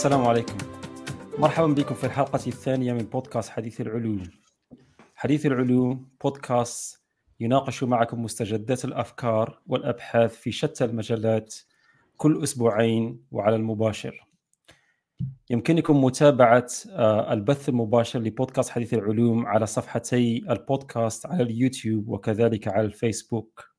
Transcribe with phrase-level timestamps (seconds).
[0.00, 0.58] السلام عليكم.
[1.38, 4.22] مرحبا بكم في الحلقة الثانية من بودكاست حديث العلوم.
[5.14, 7.02] حديث العلوم بودكاست
[7.40, 11.54] يناقش معكم مستجدات الأفكار والأبحاث في شتى المجالات
[12.16, 14.26] كل أسبوعين وعلى المباشر.
[15.50, 22.86] يمكنكم متابعة آه، البث المباشر لبودكاست حديث العلوم على صفحتي البودكاست على اليوتيوب وكذلك على
[22.86, 23.69] الفيسبوك.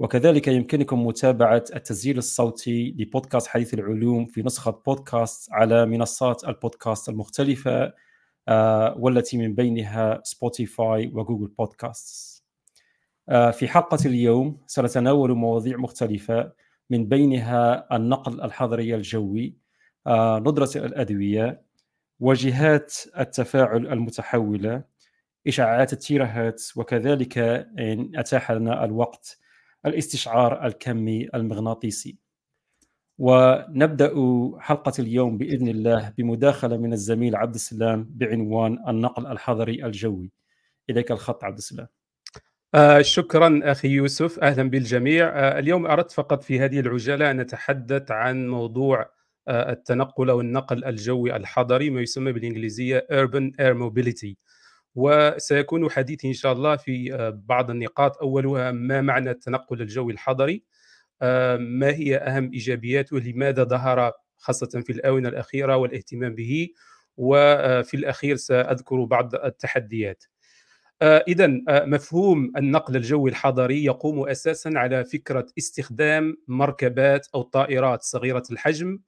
[0.00, 7.92] وكذلك يمكنكم متابعة التسجيل الصوتي لبودكاست حديث العلوم في نسخة بودكاست على منصات البودكاست المختلفة
[8.48, 12.44] آه، والتي من بينها سبوتيفاي وجوجل بودكاست
[13.28, 16.52] آه، في حلقة اليوم سنتناول مواضيع مختلفة
[16.90, 19.56] من بينها النقل الحضري الجوي
[20.06, 21.62] آه، ندرة الأدوية
[22.20, 24.82] وجهات التفاعل المتحولة
[25.46, 27.38] إشعاعات التيرهات وكذلك
[27.78, 29.39] إن أتاح لنا الوقت
[29.86, 32.16] الاستشعار الكمي المغناطيسي.
[33.18, 34.12] ونبدأ
[34.58, 40.32] حلقة اليوم بإذن الله بمداخلة من الزميل عبد السلام بعنوان النقل الحضري الجوي.
[40.90, 41.86] إليك الخط عبد السلام.
[42.74, 44.38] آه شكرا أخي يوسف.
[44.38, 45.28] أهلا بالجميع.
[45.28, 49.10] آه اليوم أردت فقط في هذه العجالة أن نتحدث عن موضوع
[49.48, 54.34] آه التنقل أو النقل الجوي الحضري ما يسمى بالإنجليزية urban air mobility.
[55.00, 58.18] وسيكون حديثي إن شاء الله في آه، بعض النقاط.
[58.18, 60.62] أولها ما معنى التنقل الجوي الحضري؟
[61.22, 66.68] آه، ما هي أهم إيجابياته؟ لماذا ظهر خاصة في الآونة الأخيرة والاهتمام به؟
[67.16, 70.24] وفي الأخير سأذكر بعض التحديات.
[71.02, 78.42] آه، إذا مفهوم النقل الجوي الحضري يقوم أساسا على فكرة استخدام مركبات أو طائرات صغيرة
[78.50, 78.98] الحجم.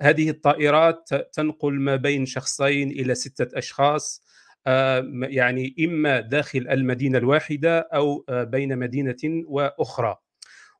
[0.00, 4.25] هذه الطائرات تنقل ما بين شخصين إلى ستة أشخاص.
[5.22, 10.16] يعني إما داخل المدينة الواحدة أو آه، بين مدينة وأخرى.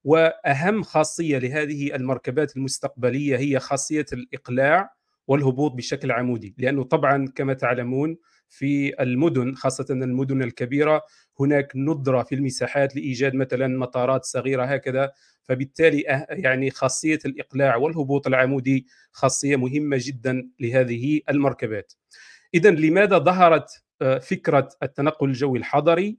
[0.04, 4.90] وأهم خاصية لهذه المركبات المستقبلية هي خاصية الإقلاع
[5.26, 6.54] والهبوط بشكل عمودي.
[6.58, 8.16] لأنه طبعا كما تعلمون
[8.48, 11.02] في المدن خاصة المدن الكبيرة
[11.40, 15.12] هناك ندرة في المساحات لإيجاد مثلا مطارات صغيرة هكذا.
[15.42, 21.92] فبالتالي أه، يعني خاصية الإقلاع والهبوط العمودي خاصية مهمة جدا لهذه المركبات.
[22.54, 23.85] اذا لماذا ظهرت آه،
[24.20, 26.18] فكرة التنقل الجوي الحضري.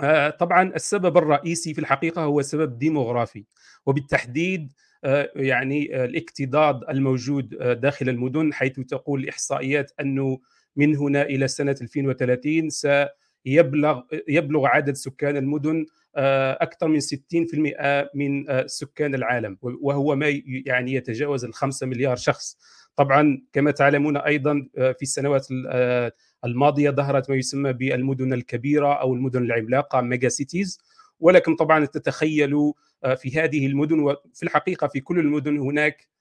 [0.00, 3.44] آه، طبعا السبب الرئيسي في الحقيقة هو سبب ديموغرافي
[3.86, 4.72] وبالتحديد
[5.04, 7.48] آه، يعني الاكتضاد الموجود
[7.80, 10.38] داخل المدن حيث تقول الإحصائيات أنه
[10.76, 15.86] من هنا إلى سنة 2030 سيبلغ يبلغ عدد سكان المدن
[16.16, 22.58] أكثر من 60% من سكان العالم وهو ما يعني يتجاوز ال 5 مليار شخص.
[22.96, 26.12] طبعا كما تعلمون أيضا آه، في السنوات آه،
[26.44, 30.80] الماضية ظهرت ما يسمى بالمدن الكبيرة أو المدن العملاقة mega cities.
[31.20, 32.72] ولكن طبعا تتخيلوا
[33.04, 36.14] آه، في هذه المدن وفي الحقيقة في كل المدن هناك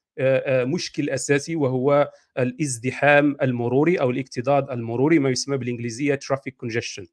[0.48, 7.08] مشكل أساسي وهو الازدحام المروري أو الاكتظاظ المروري ما يسمى بالإنجليزية traffic congestion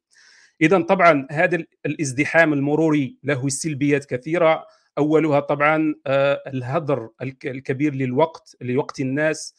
[0.61, 4.65] اذا طبعا هذا الازدحام المروري له سلبيات كثيرة.
[4.97, 7.09] أولها طبعا آه، الهدر
[7.45, 9.55] الكبير للوقت لوقت الناس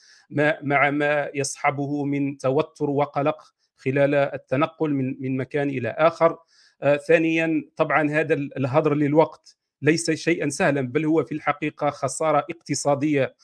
[0.62, 6.38] مع ما يصحبه من توتر وقلق خلال التنقل من من مكان إلى آخر.
[6.82, 13.34] آه، ثانيا طبعا هذا الهدر للوقت ليس شيئا سهلا بل هو في الحقيقة خسارة اقتصادية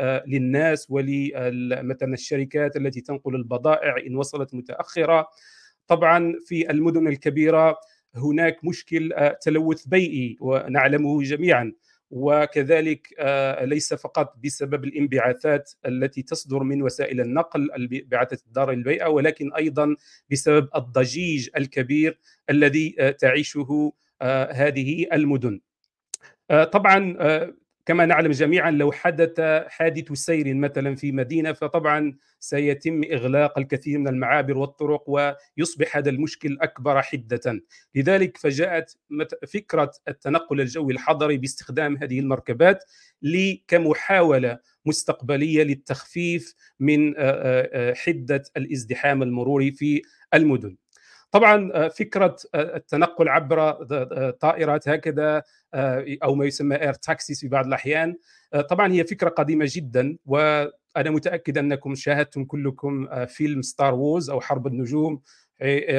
[0.00, 5.26] آه، للناس ولمثلا الشركات التي تنقل البضائع إن وصلت متأخرة.
[5.86, 7.76] طبعا في المدن الكبيرة
[8.14, 11.72] هناك مشكل آه، تلوث بيئي ونعلمه جميعا.
[12.10, 19.52] وكذلك آه، ليس فقط بسبب الانبعاثات التي تصدر من وسائل النقل الانبعاثات الضاره للبيئه ولكن
[19.54, 19.96] أيضا
[20.30, 22.18] بسبب الضجيج الكبير
[22.50, 23.92] الذي آه، تعيشه
[24.52, 25.60] هذه المدن.
[26.72, 27.16] طبعا
[27.88, 34.08] كما نعلم جميعا لو حدث حادث سير مثلا في مدينة فطبعا سيتم إغلاق الكثير من
[34.08, 37.60] المعابر والطرق ويصبح هذا المشكل أكبر حدة.
[37.94, 38.96] لذلك فجاءت
[39.46, 42.84] فكرة التنقل الجوي الحضري باستخدام هذه المركبات
[43.68, 47.14] كمحاوله مستقبلية للتخفيف من
[47.94, 50.02] حدة الازدحام المروري في
[50.34, 50.76] المدن.
[51.30, 53.72] طبعا فكرة التنقل عبر
[54.30, 55.42] طائرات هكذا
[56.22, 58.16] أو ما يسمى air taxis في بعض الأحيان
[58.68, 60.70] طبعا هي فكرة قديمة جدا وأنا
[61.10, 65.20] متأكد أنكم شاهدتم كلكم فيلم Star Wars أو حرب النجوم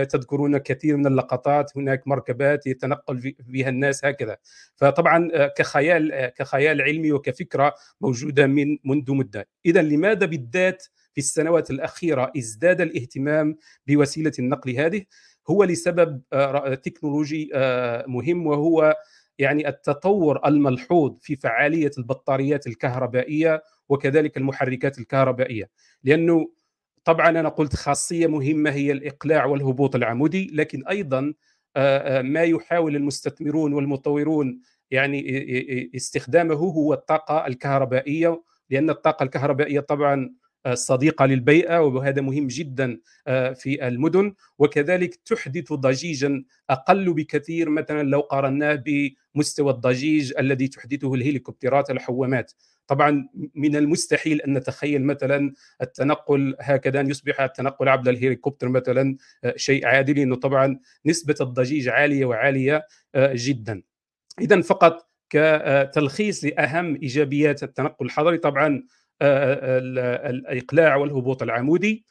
[0.10, 4.38] تذكرون كثير من اللقطات هناك مركبات يتنقل بها الناس هكذا.
[4.76, 9.48] فطبعا كخيال كخيال علمي وكفكرة موجودة من منذ مدة.
[9.66, 10.86] اذا لماذا بالذات
[11.20, 13.56] في السنوات الأخيرة ازداد الاهتمام
[13.88, 15.04] بوسيلة النقل هذه
[15.50, 16.22] هو لسبب
[16.84, 17.50] تكنولوجي
[18.08, 18.96] مهم وهو
[19.40, 25.70] يعني التطور الملحوظ في فعالية البطاريات الكهربائية وكذلك المحركات الكهربائية.
[26.04, 26.52] لأنه
[27.04, 31.34] طبعا أنا قلت خاصية مهمة هي الإقلاع والهبوط العمودي لكن أيضا
[32.22, 34.60] ما يحاول المستثمرون والمطورون
[34.92, 35.22] يعني
[35.96, 40.40] استخدامه هو الطاقة الكهربائية لأن الطاقة الكهربائية طبعا
[40.74, 43.00] صديقه للبيئة وهذا مهم جدا
[43.56, 44.34] في المدن.
[44.60, 48.84] وكذلك تحدث ضجيجا أقل بكثير مثلا لو قارناه
[49.36, 52.52] بمستوى الضجيج الذي تحدثه الهليكوبترات الحوامات.
[52.88, 59.18] طبعا من المستحيل أن نتخيل مثلا التنقل هكذا ان يصبح التنقل عبر الهليكوبتر مثلا
[59.56, 62.86] شيء عادي لأنه طبعا نسبة الضجيج عالية وعالية
[63.18, 63.82] جدا.
[64.42, 68.84] اذا فقط كتلخيص لأهم إيجابيات التنقل الحضري طبعا
[69.22, 72.06] الإقلاع والهبوط العمودي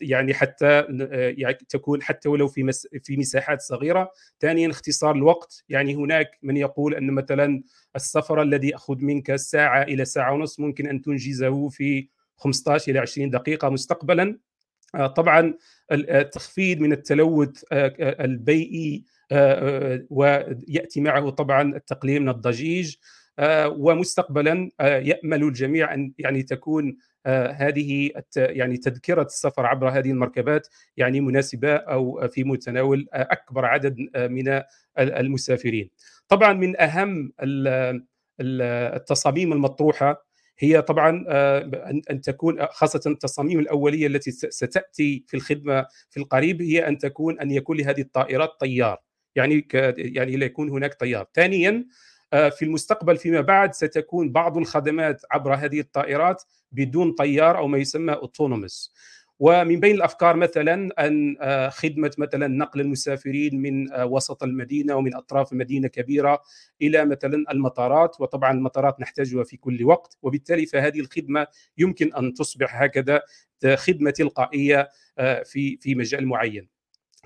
[0.00, 0.84] يعني حتى
[1.38, 4.10] يعني تكون حتى ولو في مس في مساحات صغيرة.
[4.40, 5.64] ثانيا اختصار الوقت.
[5.68, 7.62] يعني هناك من يقول أن مثلا
[7.96, 13.30] السفر الذي ياخذ منك ساعة إلى ساعة ونصف ممكن أن تنجزه في 15 إلى 20
[13.30, 14.38] دقيقة مستقبلا.
[15.16, 15.54] طبعا
[15.92, 19.04] التخفيض من التلوث البيئي
[20.10, 22.96] ويأتي معه طبعا التقليل من الضجيج.
[23.66, 26.96] ومستقبلا يأمل الجميع أن يعني تكون
[27.26, 34.62] هذه يعني تذكرة السفر عبر هذه المركبات يعني مناسبة أو في متناول أكبر عدد من
[34.98, 35.90] المسافرين.
[36.28, 37.32] طبعا من أهم
[38.40, 40.26] التصاميم المطروحة
[40.58, 41.24] هي طبعا
[42.10, 47.50] ان تكون خاصة التصاميم الأولية التي ستأتي في الخدمة في القريب هي أن تكون أن
[47.50, 48.98] يكون لهذه الطائرات طيار
[49.34, 51.26] يعني يعني يكون هناك طيار.
[51.34, 51.84] ثانيا
[52.34, 56.42] في المستقبل فيما بعد ستكون بعض الخدمات عبر هذه الطائرات
[56.72, 58.94] بدون طيار أو ما يسمى اوتونوموس
[59.38, 61.36] ومن بين الأفكار مثلا أن
[61.70, 66.42] خدمة مثلا نقل المسافرين من وسط المدينة ومن أطراف مدينة كبيرة
[66.82, 71.46] إلى مثلا المطارات وطبعا المطارات نحتاجها في كل وقت وبالتالي فهذه الخدمة
[71.78, 73.22] يمكن أن تصبح هكذا
[73.74, 74.88] خدمة تلقائية
[75.44, 76.68] في في مجال معين.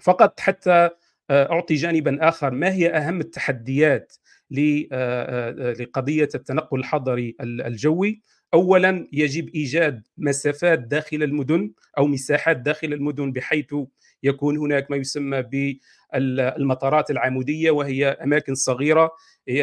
[0.00, 0.90] فقط حتى
[1.30, 4.12] أعطي جانبا آخر ما هي أهم التحديات
[4.50, 8.22] لقضية التنقل الحضري الجوي.
[8.54, 13.74] اولا يجب إيجاد مسافات داخل المدن أو مساحات داخل المدن بحيث
[14.22, 19.10] يكون هناك ما يسمى بالمطارات العمودية وهي أماكن صغيرة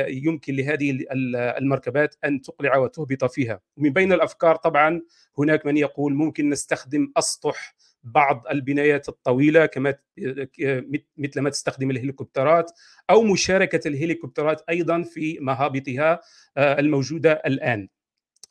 [0.08, 1.00] يمكن لهذه
[1.58, 3.60] المركبات أن تقلع وتهبط فيها.
[3.78, 5.02] ومن بين الأفكار طبعا
[5.40, 7.75] هناك من يقول ممكن نستخدم أسطح
[8.06, 9.96] بعض البنايات الطويلة كما
[11.18, 12.72] مثل ما تستخدم الهليكوبترات
[13.10, 16.22] أو مشاركة الهليكوبترات أيضا في مهابطها
[16.57, 17.88] الموجودة الآن.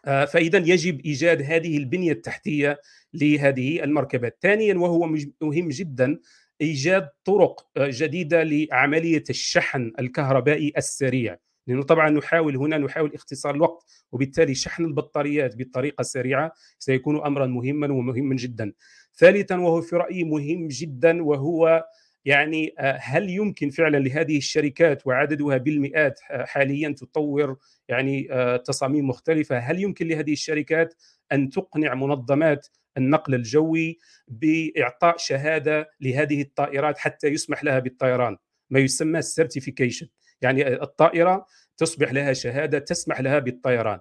[0.05, 2.81] فاذا يجب إيجاد هذه البنية التحتية
[3.15, 5.07] لهذه المركبات ثانيا وهو
[5.41, 6.19] مهم جدا
[6.61, 11.39] إيجاد طرق جديدة لعملية الشحن الكهربائي السريع.
[11.67, 17.93] لأنه طبعا نحاول هنا نحاول اختصار الوقت وبالتالي شحن البطاريات بالطريقة السريعه سيكون امرا مهما
[17.93, 18.73] ومهما جدا.
[19.17, 21.85] ثالثا وهو في رأيي مهم جدا وهو
[22.25, 27.57] يعني هل يمكن فعلا لهذه الشركات وعددها بالمئات حاليا تطور
[27.89, 28.29] يعني
[28.65, 30.95] تصاميم مختلفة؟ هل يمكن لهذه الشركات
[31.33, 38.37] أن تقنع منظمات النقل الجوي بإعطاء شهادة لهذه الطائرات حتى يسمح لها بالطيران؟
[38.71, 40.07] ما يسمى السيرتيفيكيشن
[40.43, 43.99] يعني الطائرة تصبح لها شهادة تسمح لها بالطيران.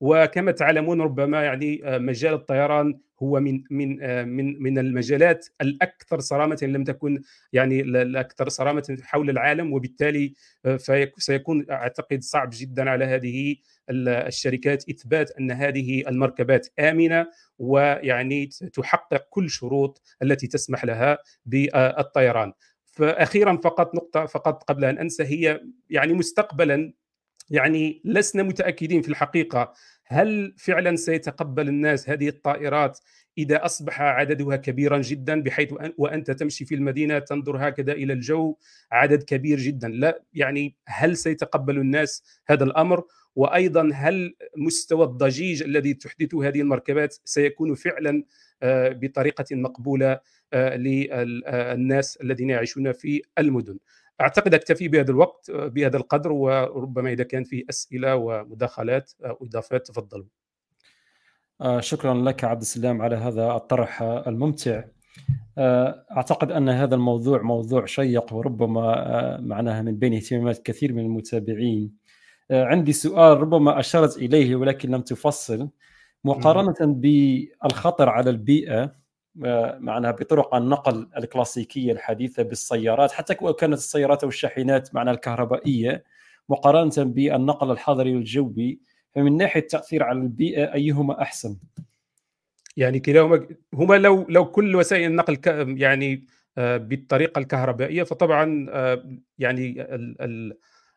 [0.00, 3.98] وكما تعلمون ربما يعني مجال الطيران هو من من
[4.28, 7.22] من من المجالات الأكثر صرامة لم تكن
[7.52, 10.34] يعني الأكثر صرامة حول العالم وبالتالي
[11.18, 13.56] سيكون أعتقد صعب جدا على هذه
[13.90, 17.26] الشركات إثبات أن هذه المركبات آمنة
[17.58, 22.52] ويعني تحقق كل شروط التي تسمح لها بالطيران.
[22.84, 25.60] فاخيرا فقط نقطة فقط قبل أن أنسى هي
[25.90, 26.92] يعني مستقبلا
[27.50, 29.72] يعني لسنا متأكدين في الحقيقة.
[30.04, 32.98] هل فعلا سيتقبل الناس هذه الطائرات
[33.38, 38.56] إذا أصبح عددها كبيرا جدا بحيث وأنت تمشي في المدينة تنظر هكذا إلى الجو
[38.92, 39.88] عدد كبير جدا.
[39.88, 43.04] لا يعني هل سيتقبل الناس هذا الأمر؟
[43.36, 48.24] وأيضا هل مستوى الضجيج الذي تحدثه هذه المركبات سيكون فعلا
[48.62, 50.20] آه، بطريقة مقبولة
[50.52, 53.78] آه، للناس الذين يعيشون في المدن؟
[54.20, 60.26] اعتقد اكتفي بهذا الوقت بهذا القدر وربما إذا كان في أسئلة ومداخلات أو اضافات تفضلوا.
[61.60, 64.84] آه، شكرا لك عبد السلام على هذا الطرح الممتع.
[65.58, 71.04] آه، أعتقد أن هذا الموضوع موضوع شيق وربما آه، معناها من بين اهتمامات كثير من
[71.04, 72.06] المتابعين.
[72.50, 75.68] عندي سؤال ربما أشرت إليه ولكن لم تفصل
[76.24, 78.94] مقارنة بالخطر على البيئة
[79.80, 86.04] معناها بطرق النقل الكلاسيكية الحديثة بالسيارات حتى كانت السيارات أو الشاحنات معناها الكهربائية
[86.48, 88.80] مقارنة بالنقل الحضري والجوي
[89.14, 91.56] فمن ناحية التأثير على البيئة أيهما أحسن؟
[92.76, 95.38] يعني كلاهما هما لو لو كل وسائل النقل
[95.78, 96.26] يعني
[96.58, 99.04] آه، بالطريقة الكهربائية فطبعا آه،
[99.38, 99.86] يعني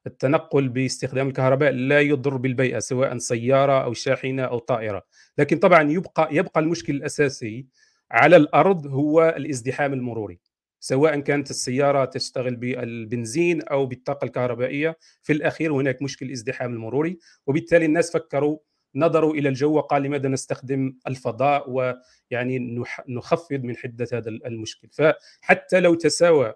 [0.08, 5.04] التنقل باستخدام الكهرباء لا يضر بالبيئة سواء سيارة أو شاحنة أو طائرة
[5.38, 7.66] لكن طبعا يبقى يبقى المشكل الأساسي
[8.12, 10.40] على الأرض هو الازدحام المروري
[10.80, 17.86] سواء كانت السيارة تشتغل بالبنزين أو بالطاقة الكهربائية في الأخير هناك مشكل الازدحام المروري وبالتالي
[17.86, 18.58] الناس فكروا
[18.96, 24.90] نظروا إلى الجو وقال لماذا نستخدم الفضاء ويعني نخفض من حدة هذا المشكل.
[24.92, 26.54] فحتى لو تساوى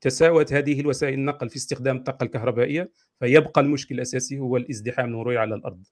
[0.00, 2.90] تساوت هذه الوسائل النقل في استخدام الطاقة الكهربائية
[3.20, 5.82] فيبقى المشكل الأساسي هو الازدحام المروري على الأرض.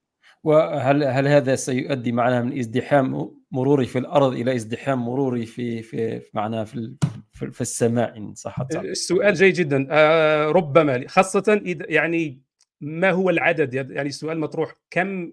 [0.44, 6.22] وهل هل هذا سيؤدي معناه من ازدحام مروري في الأرض إلى ازدحام مروري في في
[6.34, 6.96] معناه في
[7.32, 9.86] في السماء إن صح السؤال جيد جدا.
[9.90, 12.42] آه ربما خاصة اذا يعني
[12.80, 14.74] ما هو العدد؟ يعني السؤال مطروح.
[14.90, 15.30] كم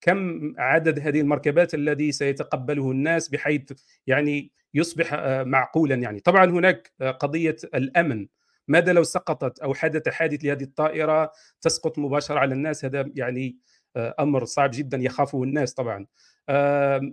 [0.00, 3.72] كم عدد هذه المركبات الذي سيتقبله الناس بحيث
[4.06, 8.26] يعني يصبح آه، معقولا يعني؟ طبعا هناك آه، قضية الأمن.
[8.68, 13.58] ماذا لو سقطت أو حدث حادث لهذه الطائرة تسقط مباشرة على الناس؟ هذا يعني
[13.96, 16.06] أمر صعب جدا يخافه الناس طبعا.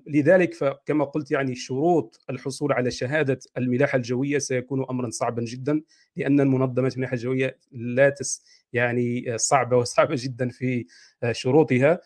[0.08, 5.82] لذلك فكما قلت يعني شروط الحصول على شهادة الملاحة الجوية سيكون امرا صعبا جدا
[6.16, 10.86] لأن المنظمات الملاحة الجوية لا تس يعني صعبة وصعبة جدا في
[11.32, 12.00] شروطها.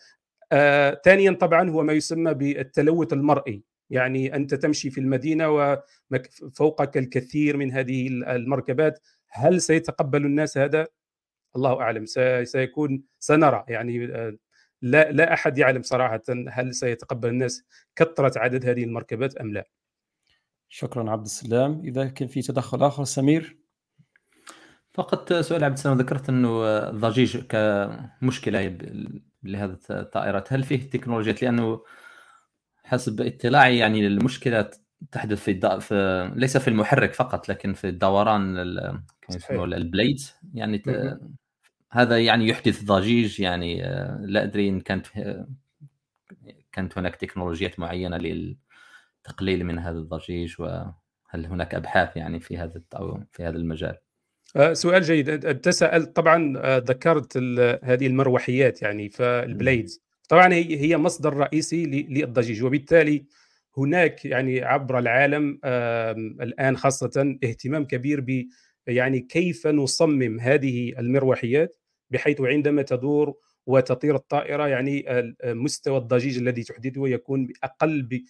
[0.52, 3.62] آه، ثانيا طبعا هو ما يسمى بالتلوث المرئي.
[3.90, 9.00] يعني أنت تمشي في المدينة وفوقك الكثير من هذه المركبات.
[9.28, 10.86] هل سيتقبل الناس هذا؟
[11.56, 12.04] الله أعلم.
[12.44, 13.64] سيكون سنرى.
[13.68, 14.36] يعني آه،
[14.82, 17.64] لا لا أحد يعلم صراحة هل سيتقبل الناس
[17.96, 19.68] كثرة عدد هذه المركبات أم لا.
[20.68, 21.82] شكرا عبد السلام.
[21.84, 23.58] إذا كان في تدخل آخر سمير؟
[24.92, 28.78] فقط سؤال عبد السلام ذكرت أنه الضجيج كمشكلة
[29.42, 30.52] لهذه الطائرات.
[30.52, 31.82] هل فيه تكنولوجيات؟ لأنه
[32.84, 34.70] حسب اطلاعي يعني المشكلة
[35.12, 35.78] تحدث في, الد...
[35.78, 39.02] في ليس في المحرك فقط لكن في الدوران ال...
[39.50, 40.34] البليدز.
[40.54, 41.18] يعني ت...
[41.92, 43.82] هذا يعني يحدث ضجيج يعني
[44.20, 45.06] لا أدري إن كانت
[46.72, 52.82] كانت هناك تكنولوجيات معينة للتقليل من هذا الضجيج وهل هناك أبحاث يعني في هذا
[53.32, 53.96] في هذا المجال؟
[54.56, 55.28] آه، سؤال جيد.
[55.46, 57.36] انت سالت طبعا آه، ذكرت
[57.82, 63.26] هذه المروحيات يعني فالبليدز طبعا هي مصدر رئيسي للضجيج وبالتالي
[63.78, 65.60] هناك يعني عبر العالم
[66.42, 68.46] الآن خاصة اهتمام كبير ب
[68.86, 71.79] يعني كيف نصمم هذه المروحيات.
[72.10, 73.34] بحيث عندما تدور
[73.66, 75.04] وتطير الطائرة يعني
[75.44, 78.24] مستوى الضجيج الذي تحدثه يكون أقل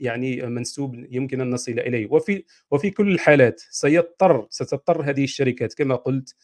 [0.00, 2.06] يعني منسوب يمكن أن نصل إليه.
[2.10, 6.34] وفي وفي كل الحالات سيضطر ستضطر هذه الشركات كما قلت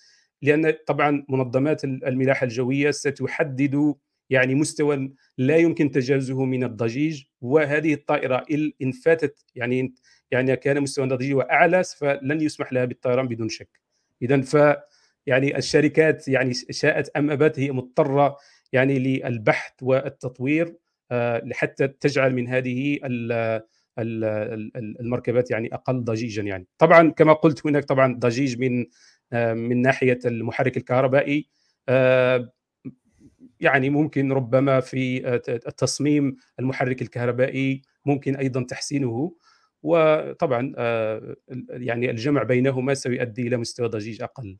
[0.42, 3.94] لأن طبعا منظمات الملاحة الجوية ستحدد
[4.30, 8.44] يعني مستوى لا يمكن تجاوزه من الضجيج وهذه الطائرة
[8.82, 9.94] إن فاتت يعني
[10.30, 13.80] يعني كان مستوى الضجيج أعلى فلن يسمح لها بالطيران بدون شك.
[14.22, 14.56] اذا ف
[15.26, 18.36] يعني الشركات يعني شاءت أم أبت هي مضطرة
[18.72, 20.76] يعني للبحث والتطوير
[21.10, 22.98] آه، لحتى تجعل من هذه
[25.00, 26.66] المركبات يعني أقل ضجيجا يعني.
[26.78, 28.86] طبعا كما قلت هناك طبعا ضجيج من
[29.32, 31.48] آه، من ناحية المحرك الكهربائي
[31.88, 32.52] آه،
[33.60, 39.32] يعني ممكن ربما في التصميم المحرك الكهربائي ممكن أيضا تحسينه
[39.82, 40.72] وطبعا
[41.70, 44.58] يعني الجمع بينهما سيؤدي إلى مستوى ضجيج أقل.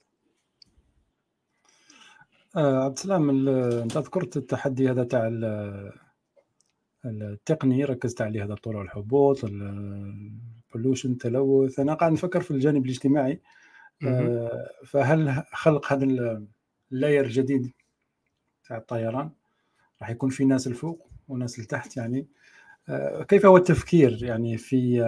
[2.57, 5.31] آه عبد السلام انت ذكرت التحدي هذا تاع
[7.05, 11.81] التقني ركزت عليه هذا طلوع الهبوط ال pollution التلوث.
[11.81, 13.41] أنا قاعد نفكر في الجانب الاجتماعي.
[14.07, 16.05] آه فهل خلق هذا
[16.93, 17.73] ال layer الجديد
[18.69, 19.31] تاع الطيران؟
[20.01, 22.27] راح يكون في ناس الفوق وناس لتحت يعني.
[22.89, 25.01] آه كيف هو التفكير يعني في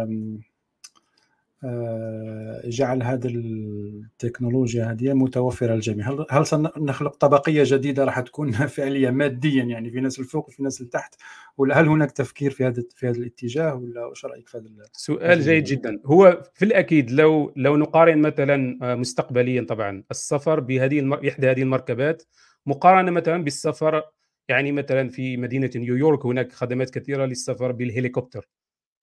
[2.64, 6.11] جعل هذه التكنولوجيا هذه متوفرة للجميع.
[6.11, 10.81] هل هل سنخلق طبقية جديدة راح تكون فعليه ماديا؟ يعني في ناس الفوق وفي ناس
[10.81, 11.14] التحت
[11.57, 15.40] ولا هل هناك تفكير في هذا في هذا الاتجاه؟ ولا إيش رأيك في هذا سؤال
[15.40, 16.00] جيد جدا.
[16.04, 21.28] هو في الأكيد لو لو نقارن مثلا آه، مستقبليا طبعا السفر بهذه المر...
[21.28, 22.23] احدى هذه المركبات
[22.66, 24.02] مقارنة مثلا بالسفر
[24.49, 28.49] يعني مثلا في مدينة نيويورك هناك خدمات كثيرة للسفر بالهليكوبتر.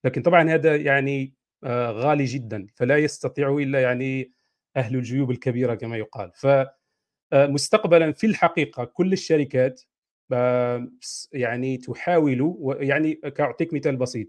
[0.03, 4.31] لكن طبعا هذا يعني آه، غالي جدا فلا يستطيع إلا يعني
[4.77, 6.31] أهل الجيوب الكبيرة كما يقال.
[7.31, 9.81] فمستقبلا آه، في الحقيقة كل الشركات
[10.31, 10.91] آه،
[11.31, 14.27] يعني تحاول يعني كأعطيك مثال بسيط.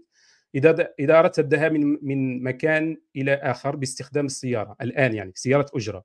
[0.55, 6.03] إذا إذا أردت الذهاب من من مكان إلى آخر باستخدام السيارة الآن يعني سيارة أجرة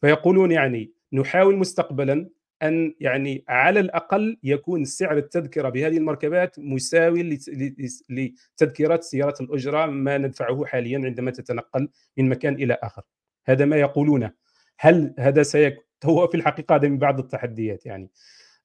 [0.00, 2.30] فيقولون يعني نحاول مستقبلا
[2.64, 7.38] أن يعني على الأقل يكون سعر التذكرة بهذه المركبات مساوي
[8.10, 13.02] لتذكرة سيارة الأجرة ما ندفعه حاليا عندما تتنقل من مكان إلى آخر.
[13.46, 14.32] هذا ما يقولونه.
[14.78, 18.10] هل هذا سيكون هو في الحقيقة هذا من بعض التحديات يعني.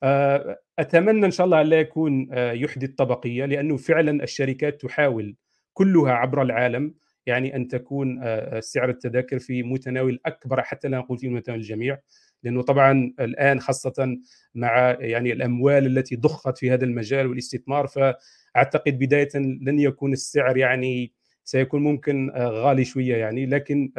[0.03, 5.35] آه، أتمنى إن شاء الله لا يكون آه، يحدث طبقيه لأنه فعلا الشركات تحاول
[5.73, 6.93] كلها عبر العالم
[7.25, 11.97] يعني أن تكون آه، سعر التذاكر في متناول أكبر حتى لا نقول في متناول الجميع.
[12.43, 14.17] لأنه طبعا الآن خاصة
[14.55, 21.13] مع يعني الأموال التي ضخت في هذا المجال والاستثمار فأعتقد بداية لن يكون السعر يعني
[21.43, 23.91] سيكون ممكن غالي شوية يعني لكن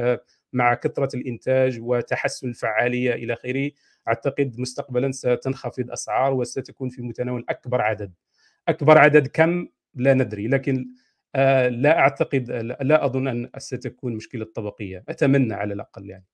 [0.53, 3.71] مع كثرة الإنتاج وتحسن الفعالية إلى آخره
[4.09, 8.13] أعتقد مستقبلا ستنخفض أسعار وستكون في متناول أكبر عدد.
[8.69, 10.89] أكبر عدد كم؟ لا ندري لكن
[11.35, 15.05] آه، لا أعتقد لا أظن أن ستكون مشكلة طبقية.
[15.09, 16.25] أتمنى على الأقل يعني.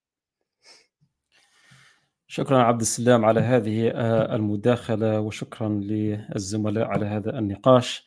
[2.27, 8.05] شكرا عبد السلام على هذه آه، المداخلة وشكرا للزملاء على هذا النقاش.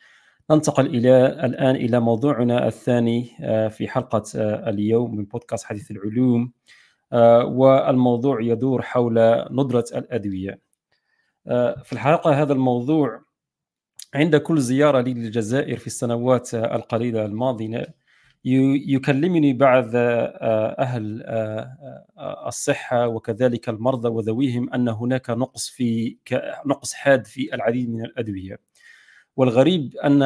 [0.51, 4.23] ننتقل إلى الآن إلى موضوعنا الثاني آه، في حلقة
[4.69, 6.51] اليوم من بودكاست حديث العلوم
[7.13, 10.61] آه، والموضوع يدور حول ندرة الأدوية.
[11.47, 13.21] آه، في الحقيقة هذا الموضوع
[14.13, 17.95] عند كل زيارة لي للجزائر في السنوات القليلة الماضية
[18.43, 21.23] يكلمني بعض آه، أهل
[22.47, 26.17] الصحة وكذلك المرضى وذويهم أن هناك نقص في
[26.65, 28.59] نقص حاد في العديد من الأدوية
[29.35, 30.19] والغريب أن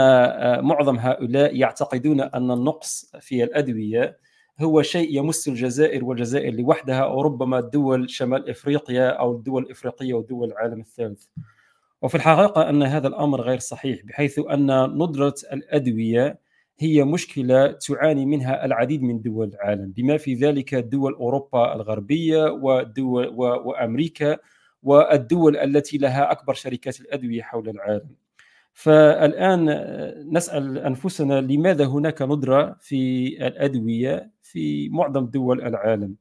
[0.66, 4.18] معظم هؤلاء يعتقدون أن النقص في الأدوية
[4.62, 10.52] هو شيء يمس الجزائر والجزائر لوحدها أو ربما دول شمال إفريقيا أو الدول الإفريقية ودول
[10.52, 11.24] العالم الثالث.
[12.02, 16.40] وفي الحقيقة أن هذا الأمر غير صحيح بحيث أن ندرة الأدوية
[16.80, 23.28] هي مشكلة تعاني منها العديد من دول العالم بما في ذلك دول أوروبا الغربية ودول
[23.38, 24.38] وأمريكا
[24.84, 28.10] والدول التي لها أكبر شركات الأدوية حول العالم.
[28.74, 29.66] فالآن
[30.32, 36.16] نسأل أنفسنا لماذا هناك ندرة في الأدوية في معظم دول العالم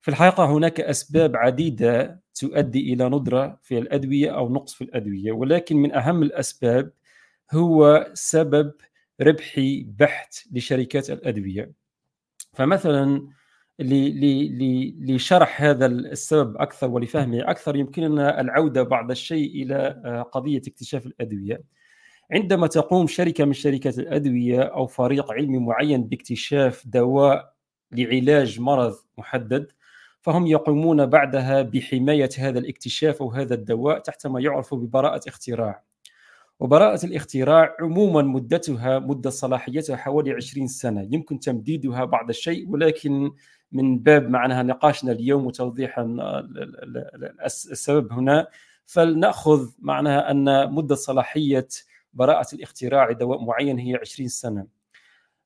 [0.00, 5.76] في الحقيقة هناك أسباب عديدة تؤدي إلى ندرة في الأدوية أو نقص في الأدوية ولكن
[5.76, 6.90] من أهم الأسباب
[7.52, 8.72] هو سبب
[9.20, 11.72] ربحي بحت لشركات الأدوية
[12.54, 13.28] فمثلا
[13.78, 21.62] لشرح هذا السبب أكثر ولفهمه أكثر يمكننا العودة بعض الشيء إلى آه، قضية اكتشاف الأدوية
[22.32, 27.54] عندما تقوم شركة من شركات الأدوية أو فريق علمي معين باكتشاف دواء
[27.92, 29.72] لعلاج مرض محدد
[30.20, 35.82] فهم يقومون بعدها بحماية هذا الاكتشاف أو هذا الدواء تحت ما يعرف ببراءة اختراع.
[36.60, 41.08] وبراءة الاختراع عموما مدتها مدة صلاحيتها حوالي 20 سنة.
[41.10, 43.30] يمكن تمديدها بعض الشيء ولكن
[43.72, 46.04] من باب معناها نقاشنا اليوم وتوضيح
[47.44, 48.46] السبب هنا.
[48.86, 51.68] فلنأخذ معناها أن مدة صلاحية
[52.12, 54.66] براءة الاختراع لدواء معين هي 20 سنة.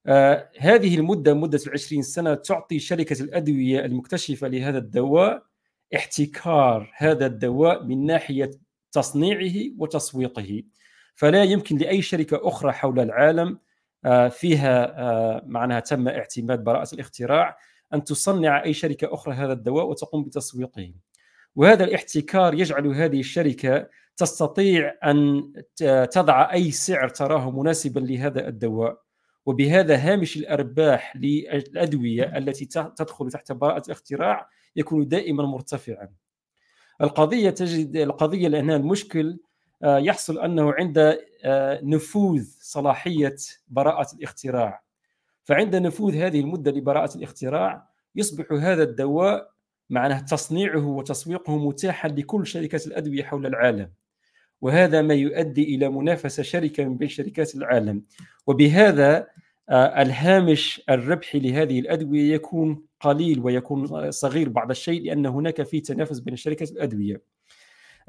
[0.06, 5.42] آه هذه المدة مدة العشرين سنة تعطي شركة الأدوية المكتشفة لهذا الدواء
[5.94, 8.50] احتكار هذا الدواء من ناحية
[8.92, 10.62] تصنيعه وتسويقه.
[11.20, 13.58] فلا يمكن لأي شركة أخرى حول العالم
[14.04, 17.58] آه فيها آه معناها تم اعتماد براءة الاختراع
[17.94, 20.94] أن تصنع أي شركة أخرى هذا الدواء وتقوم بتسويقه
[21.56, 25.52] وهذا الاحتكار يجعل هذه الشركة تستطيع أن
[26.10, 29.02] تضع أي سعر تراه مناسبا لهذا الدواء
[29.46, 32.64] وبهذا هامش الأرباح للأدوية التي
[32.96, 36.08] تدخل تحت براءة الاختراع يكون دائما مرتفعا.
[37.00, 39.38] القضية تجد القضية لانها المشكل
[39.84, 43.36] يحصل أنه عند آه، نفوذ صلاحية
[43.68, 44.82] براءة الاختراع.
[45.44, 49.50] فعند نفوذ هذه المدة لبراءة الاختراع يصبح هذا الدواء
[49.90, 53.90] معناه تصنيعه وتسويقه متاحا لكل شركات الأدوية حول العالم.
[54.60, 58.02] وهذا ما يؤدي إلى منافسة شركة من بين شركات العالم.
[58.46, 59.26] وبهذا
[59.68, 66.18] آه، الهامش الربحي لهذه الأدوية يكون قليل ويكون صغير بعض الشيء لأن هناك في تنافس
[66.18, 67.39] بين شركات الأدوية.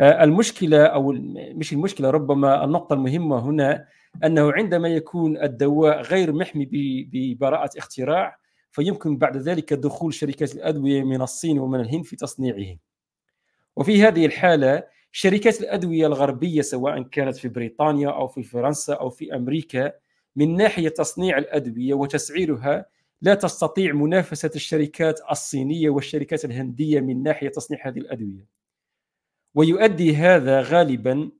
[0.01, 3.85] آه، المشكلة أو مش المشكلة ربما النقطة المهمة هنا
[4.23, 6.67] أنه عندما يكون الدواء غير محمي
[7.11, 8.37] ببراءة اختراع
[8.71, 12.77] فيمكن بعد ذلك دخول شركات الأدوية من الصين ومن الهند في تصنيعه.
[13.75, 19.35] وفي هذه الحالة شركات الأدوية الغربية سواء كانت في بريطانيا أو في فرنسا أو في
[19.35, 19.91] أمريكا
[20.35, 22.85] من ناحية تصنيع الأدوية وتسعيرها
[23.21, 28.60] لا تستطيع منافسة الشركات الصينية والشركات الهندية من ناحية تصنيع هذه الأدوية.
[29.55, 31.31] ويؤدي هذا غالبا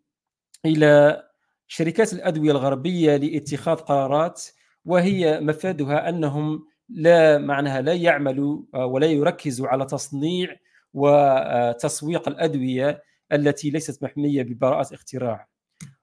[0.66, 1.24] إلى
[1.68, 4.44] شركات الأدوية الغربية لاتخاذ قرارات
[4.86, 10.56] وهي مفادها أنهم لا معناها لا يعملوا ولا يركزوا على تصنيع
[10.94, 15.48] وتسويق الأدوية التي ليست محمية ببراءة اختراع.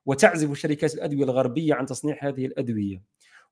[0.06, 3.02] وتعزف شركات الأدوية الغربية عن تصنيع هذه الأدوية.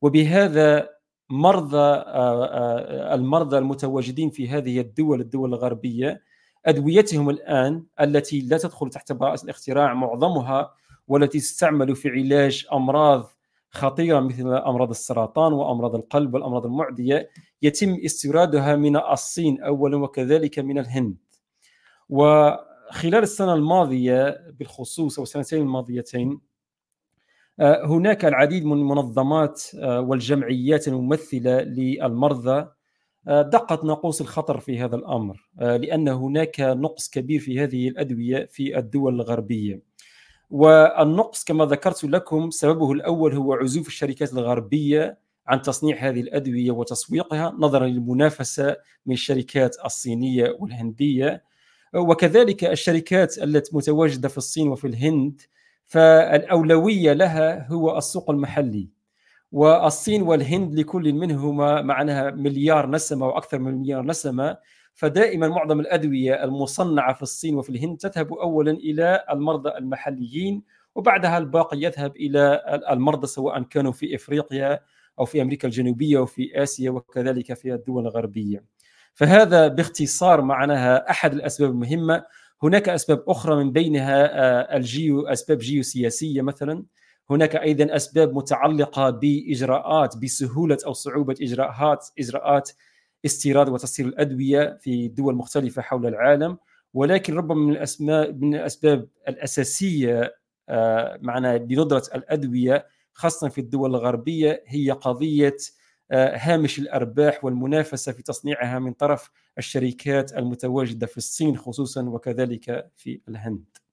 [0.03, 0.89] وبهذا
[1.31, 6.23] مرضى آه، آه، المرضى المتواجدين في هذه الدول الدول الغربية
[6.67, 10.75] أدويتهم الآن التي لا تدخل تحت براءة الاختراع معظمها
[11.09, 13.31] والتي تستعمل في علاج أمراض
[13.71, 17.31] خطيرة مثل أمراض السرطان وأمراض القلب والأمراض المعدية
[17.63, 21.17] يتم استيرادها من الصين اولا وكذلك من الهند.
[22.09, 26.41] وخلال السنة الماضية بالخصوص أو السنتين الماضيتين
[27.61, 32.69] آه، هناك العديد من المنظمات آه، والجمعيات الممثلة للمرضى
[33.27, 39.15] دقت ناقوس الخطر في هذا الأمر لأن هناك نقص كبير في هذه الأدوية في الدول
[39.15, 39.81] الغربية.
[40.51, 47.55] والنقص كما ذكرت لكم سببه الأول هو عزوف الشركات الغربية عن تصنيع هذه الأدوية وتسويقها
[47.59, 51.45] نظرا للمنافسة من الشركات الصينية والهندية.
[51.95, 55.41] وكذلك الشركات التي متواجدة في الصين وفي الهند
[55.85, 58.89] فالأولوية لها هو السوق المحلي.
[59.57, 64.57] والصين والهند لكل منهما معناها مليار نسمة وأكثر من مليار نسمة.
[64.95, 70.63] فدائما معظم الأدوية المصنعة في الصين وفي الهند تذهب اولا إلى المرضى المحليين
[70.95, 74.81] وبعدها الباقي يذهب إلى المرضى سواء كانوا في إفريقيا
[75.19, 78.65] أو في أمريكا الجنوبية وفي آسيا وكذلك في الدول الغربية.
[79.15, 82.25] فهذا باختصار معناها أحد الأسباب المهمة،
[82.63, 86.85] هناك أسباب أخرى من بينها آه، الجيو أسباب جيوسياسية مثلا،
[87.31, 92.71] هناك أيضا أسباب متعلقة بإجراءات بسهولة أو صعوبة إجراءات إجراءات
[93.25, 96.59] استيراد وتصدير الأدوية في دول مختلفة حول العالم
[96.95, 100.37] ولكن ربما من الأسماء من الأسباب الأساسية
[100.69, 105.57] آه، معنا لندرة الأدوية خاصة في الدول الغربية هي قضية
[106.11, 113.21] آه، هامش الأرباح والمنافسة في تصنيعها من طرف الشركات المتواجدة في الصين خصوصا وكذلك في
[113.29, 113.86] الهند.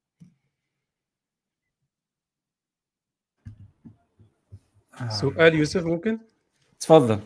[5.09, 6.19] سؤال يوسف ممكن؟
[6.79, 7.19] تفضل.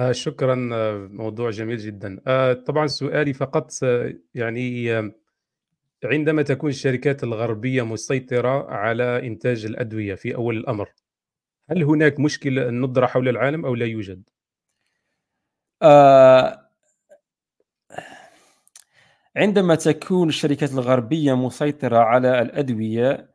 [0.00, 5.12] آه شكرا آه موضوع جميل جدا آه طبعا سؤالي فقط آه، يعني آه،
[6.04, 10.88] عندما تكون الشركات الغربية مسيطرة على إنتاج الأدوية في أول الأمر
[11.70, 14.28] هل هناك مشكلة الندرة حول العالم أو لا يوجد؟
[15.82, 16.60] آه
[19.36, 23.30] عندما تكون الشركات الغربية مسيطرة على الأدوية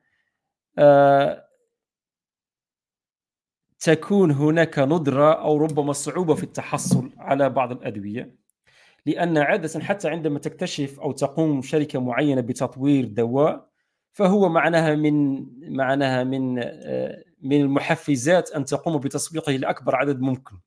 [0.77, 1.48] آه
[3.79, 8.35] تكون هناك ندرة أو ربما صعوبة في التحصل على بعض الأدوية
[9.05, 13.69] لأن عادة حتى عندما تكتشف أو تقوم شركة معينة بتطوير دواء
[14.11, 15.45] فهو معناها من
[15.77, 20.57] معناها من آه، من المحفزات أن تقوم بتسويقه لأكبر عدد ممكن.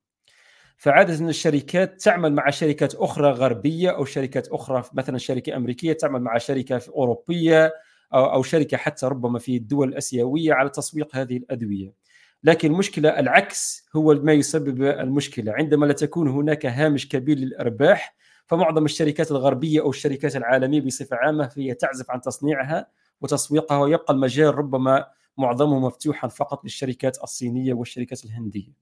[0.77, 6.39] فعادة الشركات تعمل مع شركات أخرى غربية أو شركات أخرى مثلا شركة أمريكية تعمل مع
[6.39, 7.73] شركة أوروبية
[8.15, 12.02] أو شركة حتى ربما في الدول الآسيوية على تسويق هذه الأدوية.
[12.45, 15.53] لكن المشكلة العكس هو ما يسبب المشكلة.
[15.53, 21.53] عندما لا تكون هناك هامش كبير للأرباح فمعظم الشركات الغربية أو الشركات العالمية بصفة عامة
[21.57, 22.87] هي تعزف عن تصنيعها
[23.21, 25.07] وتسويقها ويبقى المجال ربما
[25.39, 28.73] معظمه مفتوحا فقط للشركات الصينية والشركات الهندية.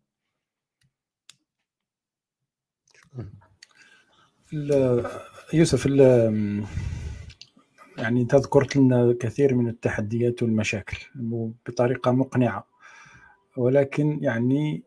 [5.53, 5.87] يوسف
[7.99, 10.99] يعني أنت ذكرت لنا كثير من التحديات والمشاكل
[11.67, 12.70] بطريقه مقنعة.
[13.61, 14.83] ولكن يعني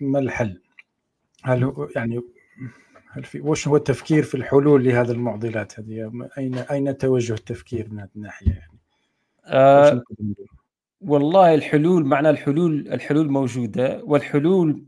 [0.00, 0.60] ما الحل؟
[1.42, 2.20] هل هو يعني
[3.10, 8.00] هل في وش هو التفكير في الحلول لهذه المعضلات هذه أين أين توجه التفكير من
[8.00, 8.78] هذه الناحية يعني؟
[9.46, 10.02] آه
[11.00, 14.84] والله الحلول معنى الحلول الحلول موجودة والحلول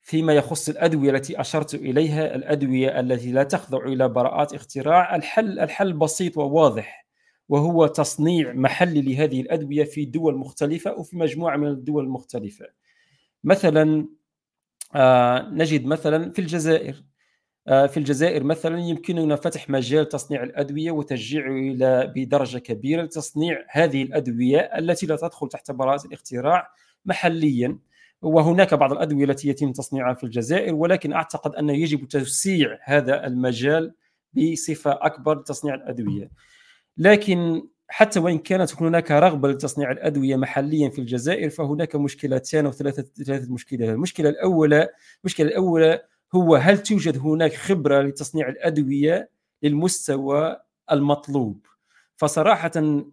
[0.00, 5.92] فيما يخص الأدوية التي أشرت إليها الأدوية التي لا تخضع إلى براءات اختراع الحل الحل
[5.92, 7.01] بسيط وواضح
[7.52, 12.66] وهو تصنيع محلي لهذه الأدوية في دول مختلفة وفي مجموعة من الدول المختلفة.
[13.44, 14.06] مثلا
[14.94, 17.02] آه نجد مثلا في الجزائر
[17.68, 24.02] آه في الجزائر مثلا يمكننا فتح مجال تصنيع الأدوية وتشجيعه إلى بدرجة كبيرة لتصنيع هذه
[24.02, 26.70] الأدوية التي لا تدخل تحت براءة الاختراع
[27.04, 27.78] محليا
[28.22, 33.94] وهناك بعض الأدوية التي يتم تصنيعها في الجزائر ولكن أعتقد أنه يجب توسيع هذا المجال
[34.34, 36.30] بصفة أكبر لتصنيع الأدوية.
[36.96, 43.02] لكن حتى وإن كانت هناك رغبة لتصنيع الأدوية محليا في الجزائر فهناك مشكلتان أو ثلاثة
[43.24, 44.88] ثلاثة مشكلات، المشكلة الاولى
[45.24, 46.02] المشكلة الأولى
[46.34, 49.30] هو هل توجد هناك خبرة لتصنيع الأدوية
[49.62, 50.56] للمستوى
[50.92, 51.66] المطلوب؟
[52.16, 52.70] فصراحة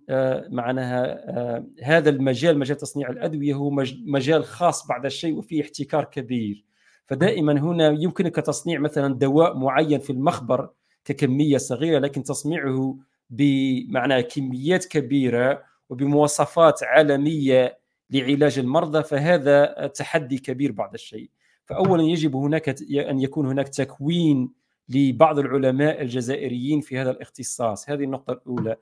[0.09, 3.69] آه، معناها آه، هذا المجال مجال تصنيع الأدوية هو
[4.05, 6.65] مجال خاص بعض الشيء وفيه احتكار كبير
[7.05, 10.69] فدائما هنا يمكنك تصنيع مثلا دواء معين في المخبر
[11.05, 12.97] ككمية صغيرة لكن تصنيعه
[13.29, 17.79] بمعنى كميات كبيرة وبمواصفات عالمية
[18.11, 21.29] لعلاج المرضى فهذا تحدي كبير بعض الشيء.
[21.65, 24.51] فاولا يجب هناك أن يكون هناك تكوين
[24.89, 27.89] لبعض العلماء الجزائريين في هذا الاختصاص.
[27.89, 28.75] هذه النقطة الأولى.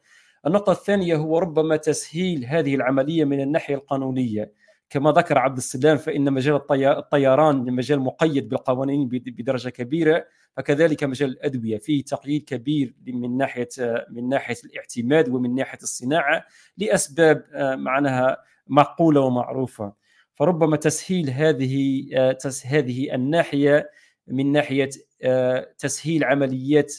[0.48, 4.52] النقطة الثانية هو ربما تسهيل هذه العملية من الناحية القانونية.
[4.90, 10.26] كما ذكر عبد السلام فإن مجال الطيران مجال مقيد بالقوانين بدرجة كبيرة.
[10.58, 13.70] فكذلك مجال الأدوية فيه تقييد كبير من ناحية
[14.10, 16.46] من ناحية الاعتماد ومن ناحية الصناعة
[16.78, 19.94] لأسباب آه، معناها معقولة ومعروفة.
[20.36, 23.90] فربما تسهيل هذه آه، هذه الناحية
[24.28, 24.90] من ناحية
[25.24, 26.94] آه، تسهيل عمليات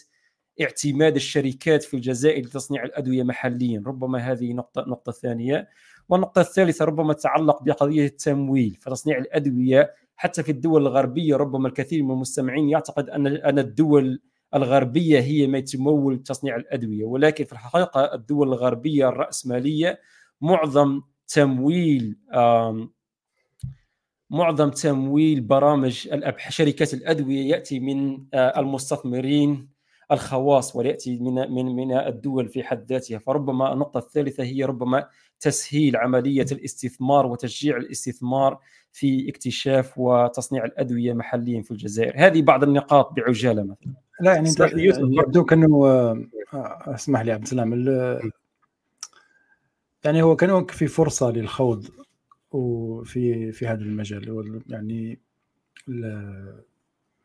[0.60, 3.82] اعتماد الشركات في الجزائر لتصنيع الأدوية محليا.
[3.86, 5.68] ربما هذه نقطة نقطة ثانية.
[6.08, 12.10] والنقطة الثالثة ربما تتعلق بقضية التمويل فتصنيع الأدوية حتى في الدول الغربية ربما الكثير من
[12.10, 14.20] المستمعين يعتقد ان أن الدول
[14.54, 20.00] الغربية هي ما تمول تصنيع الأدوية ولكن في الحقيقة الدول الغربية الرأسمالية
[20.40, 22.16] معظم تمويل
[24.30, 26.08] معظم تمويل برامج
[26.48, 29.68] شركات الأدوية يأتي من آه، المستثمرين
[30.12, 33.18] الخواص ويأتي من من من الدول في حد ذاتها.
[33.18, 35.08] فربما النقطة الثالثة هي ربما
[35.40, 38.58] تسهيل عملية الاستثمار وتشجيع الاستثمار
[38.92, 42.12] في اكتشاف وتصنيع الأدوية محليا في الجزائر.
[42.16, 43.92] هذه بعض النقاط بعجالة مثلا.
[44.20, 46.26] لا يعني انت يبدو كانه آه،
[46.86, 47.72] اسمح لي عبد السلام
[50.04, 51.86] يعني هو كان في فرصة للخوض
[52.50, 54.62] وفي في هذا المجال.
[54.68, 55.20] يعني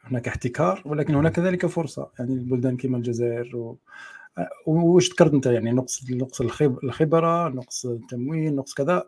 [0.04, 2.12] هناك احتكار ولكن هناك كذلك فرصة.
[2.20, 3.78] يعني البلدان كما الجزائر و...
[4.66, 9.04] وش ذكرت أنت؟ يعني نقص نقص الخبرة نقص التموين نقص كذا.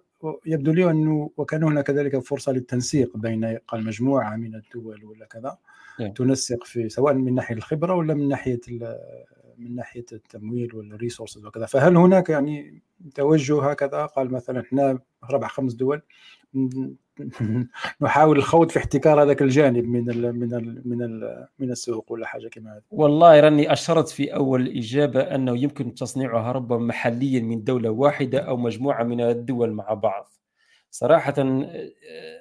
[0.45, 5.57] يبدو لي أنه وكان هناك كذلك فرصة للتنسيق بين قال مجموعة من الدول ولا كذا
[6.01, 6.13] yeah.
[6.13, 8.61] تنسق في سواء من ناحية الخبرة ولا من ناحية
[9.57, 12.81] من ناحية التمويل والريسورسز وكذا فهل هناك يعني
[13.15, 14.99] توجه هكذا قال مثلا إحنا
[15.31, 16.01] ربع خمس دول
[18.01, 22.27] نحاول الخوض في احتكار هذاك الجانب من ال من ال من ال من السوق ولا
[22.27, 27.63] حاجة كما هذا والله راني أشرت في أول الإجابة أنه يمكن تصنيعها ربما محليا من
[27.63, 30.29] دولة واحدة أو مجموعة من الدول مع بعض.
[30.91, 31.33] صراحة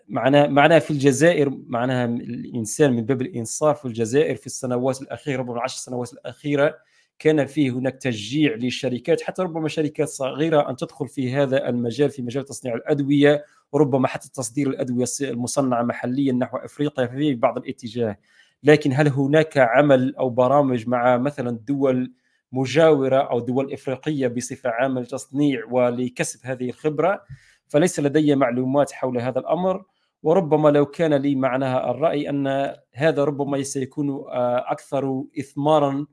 [0.08, 5.54] معناه معناه في الجزائر معناها الإنسان من باب الإنصاف في الجزائر في السنوات الأخيرة ربما
[5.54, 6.74] العشر سنوات الأخيرة
[7.18, 12.22] كان فيه هناك تشجيع للشركات حتى ربما شركات صغيرة أن تدخل في هذا المجال في
[12.22, 13.44] مجال تصنيع الأدوية
[13.74, 18.18] وربما حتى تصدير الأدوية المصنعة محليا نحو أفريقيا في بعض الاتجاه.
[18.62, 22.12] لكن هل هناك عمل أو برامج مع مثلا دول
[22.52, 27.22] مجاورة أو دول إفريقية بصفة عامة لتصنيع ولكسب هذه الخبرة؟
[27.68, 29.84] فليس لدي معلومات حول هذا الأمر.
[30.22, 36.06] وربما لو كان لي معناها الرأي أن هذا ربما سيكون آه، أكثر اثمارا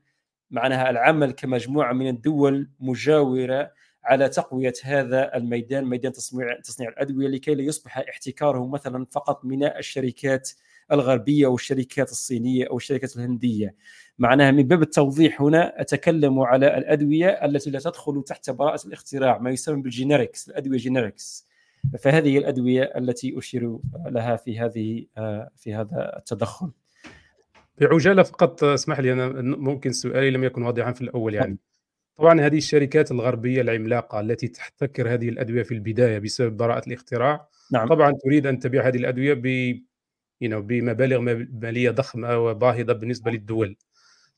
[0.52, 3.72] معناها العمل كمجموعة من الدول مجاورة
[4.04, 9.64] على تقوية هذا الميدان ميدان تصنيع تصنيع الأدوية لكي لا يصبح احتكاره مثلا فقط من
[9.64, 10.52] الشركات
[10.92, 13.76] الغربية أو الشركات الصينية أو الشركات الهندية.
[14.20, 19.50] معناها من باب التوضيح هنا أتكلم على الأدوية التي لا تدخل تحت براءة الاختراع ما
[19.50, 21.48] يسمى بال generics الأدوية generics
[22.00, 25.06] فهذه الأدوية التي أشير لها في هذه
[25.56, 26.72] في هذا التدخل.
[27.78, 31.58] بعجالة فقط اسمح لي أنا ممكن سؤالي لم يكن واضحا في الأول يعني.
[32.18, 37.88] طبعا هذه الشركات الغربية العملاقة التي تحتكر هذه الأدوية في البداية بسبب براءة الاختراع نعم.
[37.88, 39.76] طبعا تريد أن تبيع هذه الأدوية ب
[40.44, 41.20] you know, بمبالغ
[41.52, 43.78] مالية ضخمة وباهظة بالنسبة للدول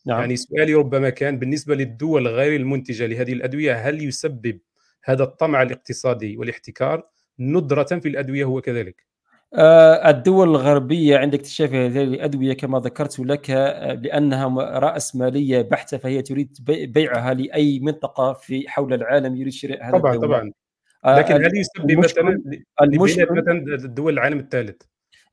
[0.05, 0.19] نعم.
[0.19, 4.59] يعني سؤالي ربما كان بالنسبة للدول غير المنتجة لهذه الأدوية هل يسبب
[5.03, 7.07] هذا الطمع الاقتصادي والاحتكار
[7.39, 9.05] ندره في الأدوية هو كذلك؟
[9.55, 14.47] آه، الدول الغربية عند اكتشاف هذه الأدوية كما ذكرت لك آه، لأنها
[14.79, 20.13] رأس مالية بحتة فهي تريد بيعها لأي منطقة في حول العالم يريد شراء هذا طبعا
[20.13, 20.29] الدول.
[20.29, 20.51] طبعا
[21.05, 22.43] آه، لكن هل يسبب مثلا
[22.81, 24.81] المشكل مثلا الدول العالم الثالث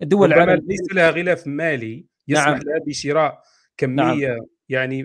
[0.03, 2.59] الدول العالم ليس لها غلاف مالي يسمح نعم.
[2.59, 3.43] لها بشراء
[3.77, 4.47] كمية نعم.
[4.69, 4.99] يعني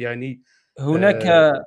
[0.00, 0.42] يعني
[0.80, 1.64] هناك آه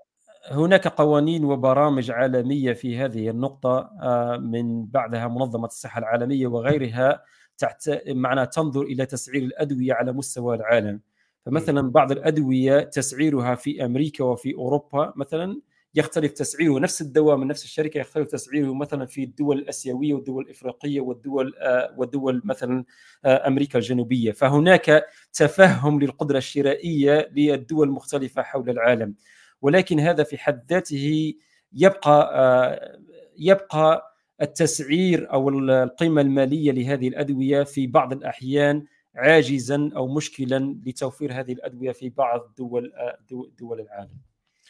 [0.50, 7.24] هناك قوانين وبرامج عالمية في هذه النقطة آه، من بعدها منظمة الصحة العالمية وغيرها
[7.58, 11.02] تحت معنى تنظر إلى تسعير الأدوية على مستوى العالم.
[11.46, 15.62] فمثلا بعض الأدوية تسعيرها في أمريكا وفي أوروبا مثلا
[15.96, 21.02] يختلف تسعيره نفس الدواء من نفس الشركة يختلف تسعيره مثلا في الدول الأسيوية والدول الإفريقية
[21.02, 22.86] والدول آه، والدول مثلا
[23.26, 24.32] آه، أمريكا الجنوبية.
[24.32, 29.16] فهناك تفهم للقدرة الشرائية للدول المختلفة حول العالم.
[29.62, 31.34] ولكن هذا في حد ذاته
[31.74, 33.00] يبقى آه،
[33.38, 41.54] يبقى التسعير أو القيمة المالية لهذه الأدوية في بعض الأحيان عاجزا أو مشكلا لتوفير هذه
[41.54, 43.18] الأدوية في بعض دول آه،
[43.60, 44.18] دول العالم.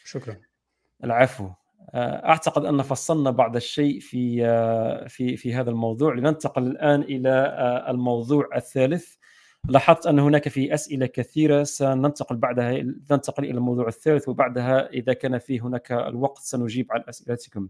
[0.04, 0.36] شكرا.
[1.04, 1.48] العفو
[1.94, 4.36] أعتقد أن فصلنا بعض الشيء في
[5.08, 7.56] في في هذا الموضوع لننتقل الآن إلى
[7.88, 9.14] الموضوع الثالث
[9.68, 15.38] لاحظت أن هناك في أسئلة كثيرة سننتقل بعدها ننتقل إلى الموضوع الثالث وبعدها إذا كان
[15.38, 17.68] في هناك الوقت سنجيب على أسئلتكم.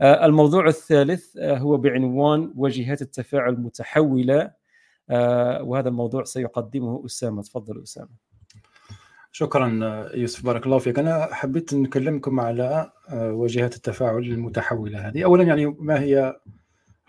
[0.00, 4.50] آه، الموضوع الثالث آه، هو بعنوان واجهات التفاعل المتحوله
[5.10, 7.42] آه، وهذا الموضوع سيقدمه أسامة.
[7.42, 8.26] تفضل أسامة.
[9.32, 9.68] شكرا
[10.14, 10.98] يوسف بارك الله فيك.
[10.98, 15.24] أنا حبيت نكلمكم على واجهات التفاعل المتحولة هذه.
[15.24, 16.36] اولا يعني ما هي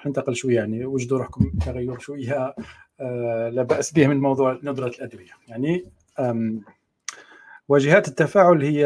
[0.06, 2.56] ننتقل شوية يعني وجدوا روحكم تغير شوية
[3.52, 5.32] لا بأس به من موضوع ندرة الأدوية.
[5.48, 5.86] يعني
[7.68, 8.86] واجهات التفاعل هي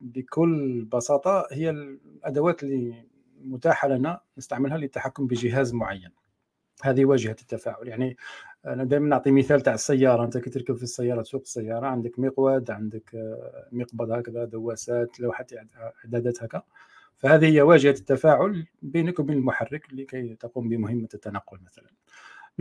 [0.00, 3.04] بكل بساطة هي الأدوات اللي
[3.44, 6.10] متاحة لنا نستعملها للتحكم بجهاز معين.
[6.82, 7.88] هذه واجهة التفاعل.
[7.88, 8.16] يعني
[8.66, 10.24] أنا دائما نعطي مثال تاع السيارة.
[10.24, 15.46] أنت كي تركب في السيارة تسوق السيارة عندك مقود عندك آه، مقبض هكذا دواسات لوحة
[16.04, 16.62] إعدادات هكا.
[17.16, 21.90] فهذه هي واجهة التفاعل بينك وبين المحرك لكي تقوم بمهمة التنقل مثلا.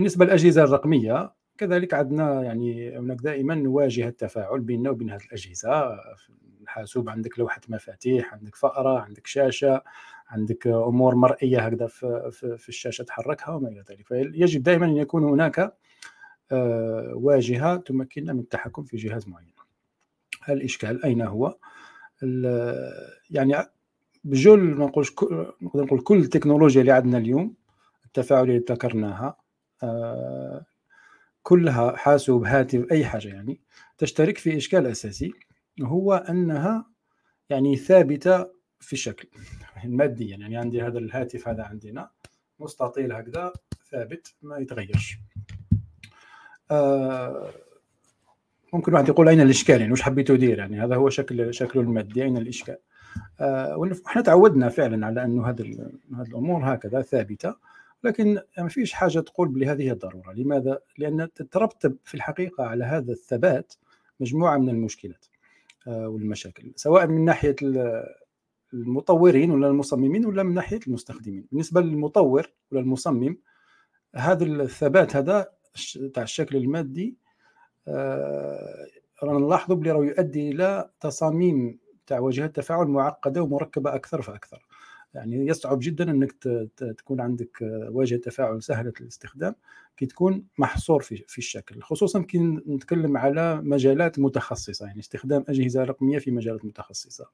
[0.02, 6.00] بالنسبة للأجهزة الرقمية كذلك عندنا يعني هناك دائما واجهه تفاعل بيننا وبين هذه الأجهزة.
[6.62, 9.84] الحاسوب عندك لوحة مفاتيح عندك فأره عندك شاشة
[10.30, 14.08] عندك أمور مرئية هكذا في, في, في الشاشة تحركها وما إلى ذلك.
[14.08, 15.60] فيجب دائما أن يكون هناك
[16.52, 19.54] آه، واجهة تمكننا من التحكم في جهاز معين.
[20.50, 21.58] الإشكال أين هو؟
[23.30, 23.56] يعني
[24.24, 25.12] بجل ما نقولش
[25.62, 27.56] نقدر نقول كل التكنولوجيا اللي عندنا اليوم
[28.06, 29.41] التفاعل اللي ذكرناها
[31.44, 33.62] كلها حاسوب هاتف أي حاجة يعني
[33.98, 35.34] تشترك في إشكال أساسي
[35.82, 36.86] هو أنها
[37.50, 38.48] يعني ثابتة
[38.80, 39.28] في الشكل
[39.86, 40.38] ماديا.
[40.38, 42.10] يعني عندي هذا الهاتف هذا عندنا
[42.60, 43.54] مستطيل هكذا
[43.92, 45.18] ثابت ما يتغيرش.
[46.72, 47.50] آه،
[48.74, 52.24] ممكن واحد يقول أين الإشكال؟ يعني وش حبيتوا دير يعني هذا هو شكل شكله المادي
[52.24, 52.78] أين الإشكال؟
[53.40, 57.56] آه، وإحنا تعودنا فعلا على أنه هذه الأمور هكذا ثابتة.
[58.04, 60.34] لكن ما فيش حاجة تقول بلي هذه الضرورة.
[60.34, 63.74] لماذا؟ لأن تترتب في الحقيقة على هذا الثبات
[64.20, 65.26] مجموعة من المشكلات
[65.88, 67.56] آه، والمشاكل سواء من ناحية
[68.74, 71.46] المطورين ولا المصممين ولا من ناحية المستخدمين.
[71.52, 73.38] بالنسبة للمطور ولا المصمم
[74.16, 75.52] هذا الثبات هذا
[76.14, 77.18] تاع الشكل المادي
[77.88, 78.88] آه،
[79.24, 84.66] رانا نلاحظوا بلي راه يؤدي إلى تصاميم تاع واجهات تفاعل معقدة ومركبة أكثر فأكثر.
[85.14, 86.32] يعني يصعب جدا إنك
[86.98, 87.58] تكون عندك
[87.90, 89.56] واجهة تفاعل سهلة الاستخدام
[89.98, 95.84] كي تكون محصور في في الشكل خصوصا كي نتكلم على مجالات متخصصة يعني استخدام أجهزة
[95.84, 97.26] رقمية في مجالات متخصصة.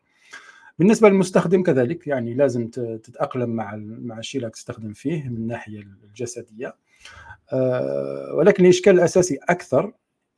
[0.79, 6.75] بالنسبة للمستخدم كذلك يعني لازم تتأقلم مع مع الشيء اللي تستخدم فيه من الناحية الجسدية.
[7.53, 9.93] آه، ولكن الإشكال الأساسي أكثر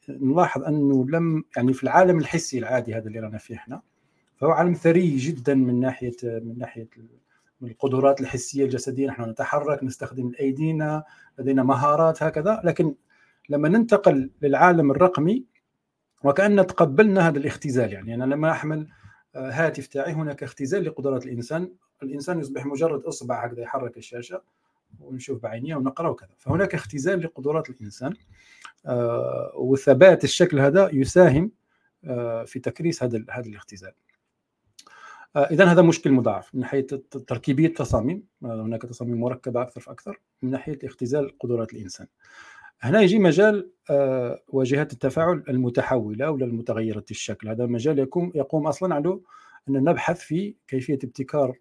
[0.10, 3.82] نلاحظ أنه لم يعني في العالم الحسي العادي هذا اللي رانا فيه إحنا
[4.38, 6.88] فهو عالم ثري جدا من ناحية من ناحية
[7.62, 11.04] من القدرات الحسية الجسدية نحن نتحرك نستخدم ايدينا
[11.38, 12.62] لدينا مهارات هكذا.
[12.63, 12.95] لكن
[13.50, 15.45] لما ننتقل للعالم الرقمي
[16.24, 18.88] وكأن تقبلنا هذا الاختزال يعني أنا لما أحمل
[19.36, 21.72] آه، هاتف تاعي هناك اختزال لقدرات الإنسان.
[22.04, 24.41] الإنسان يصبح مجرد إصبع هكذا يحرك الشاشة
[25.00, 26.30] ونشوف بعينيه ونقرا وكذا.
[26.38, 28.13] فهناك اختزال لقدرات الإنسان
[28.86, 31.52] آه، وثبات الشكل هذا يساهم
[32.06, 33.91] آه، في تكريس هذا هذا الاختزال.
[35.36, 36.88] اذا هذا مشكل مضاعف من ناحية
[37.28, 42.08] تركيبية التصاميم آه، هناك تصاميم مركبة أكثر فأكثر من ناحية اختزال قدرات الإنسان.
[42.82, 47.50] هنا يجي مجال آه، واجهات التفاعل المتحولة ولا المتغيرة الشكل.
[47.50, 49.20] هذا مجال يقوم يقوم أصلا على
[49.70, 51.58] أن نبحث في كيفية ابتكار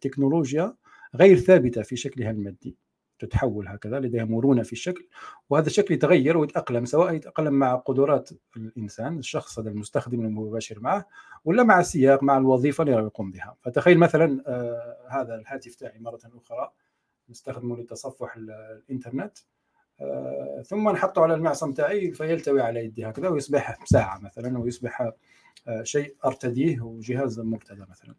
[0.00, 0.74] تكنولوجيا
[1.14, 2.76] غير ثابتة في شكلها المادي.
[3.26, 5.08] تتحول هكذا لديها مرونة في الشكل
[5.50, 11.06] وهذا الشكل يتغير ويتأقلم سواء يتأقلم مع قدرات الإنسان الشخص هذا المستخدم المباشر معه
[11.44, 13.56] ولا مع السياق مع الوظيفة اللي يقوم بها.
[13.60, 16.70] فتخيل مثلا آه هذا الهاتف تاعي مرة أخرى
[17.28, 19.38] نستخدمه لتصفح الإنترنت
[20.00, 25.12] آه ثم نحطه على المعصم تاعي فيلتوي على يدي هكذا ويصبح ساعة مثلا ويصبح
[25.68, 28.14] آه شيء أرتديه وجهاز مبتدا مثلا.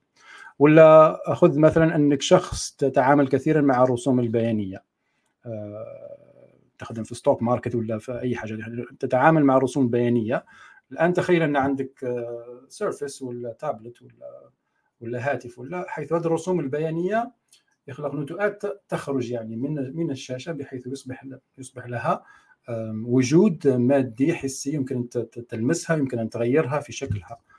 [0.59, 4.83] ولا أخذ مثلا أنك شخص تتعامل كثيرا مع الرسوم البيانية.
[6.77, 8.85] تخدم في stock market ولا في أي حاجة.
[8.99, 10.45] تتعامل مع الرسوم البيانيه
[10.91, 11.99] الآن تخيل أن عندك
[12.67, 14.49] surface آه، ولا تابلت ولا
[15.01, 17.31] ولا هاتف ولا حيث هذه الرسوم البيانية
[17.87, 21.25] يخلق نتوءات تخرج يعني من من الشاشة بحيث يصبح
[21.57, 22.23] يصبح لها
[23.05, 25.09] وجود مادي حسي يمكن
[25.49, 27.31] تلمسها يمكن أن تغيرها في شكلها.
[27.31, 27.55] آه،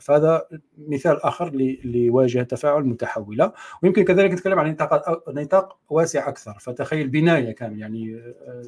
[0.00, 0.46] فهذا
[0.78, 1.50] مثال آخر
[1.84, 3.52] لواجهة تفاعل متحولة
[3.82, 8.62] ويمكن كذلك نتكلم عن نطاق نطاق واسع أكثر فتخيل بناية كامل يعني آه،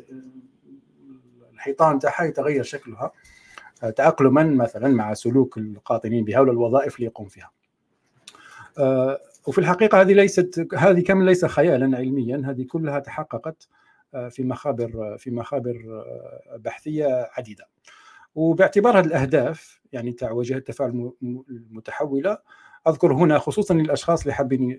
[1.54, 3.12] الحيطان تاعها يتغير شكلها
[3.96, 7.50] تاقلما مثلا مع سلوك القاطنين بها ولا الوظائف اللي يقوم فيها.
[9.46, 13.68] وفي الحقيقة هذه ليست هذه كامل ليس خيالا علميا هذه كلها تحققت
[14.30, 16.04] في مخابر في مخابر
[16.58, 17.68] بحثية عديدة.
[18.34, 22.38] وباعتبار هذه الأهداف يعني تاع واجهه التفاعل المتحولة
[22.88, 24.78] أذكر هنا خصوصا للأشخاص اللي حابين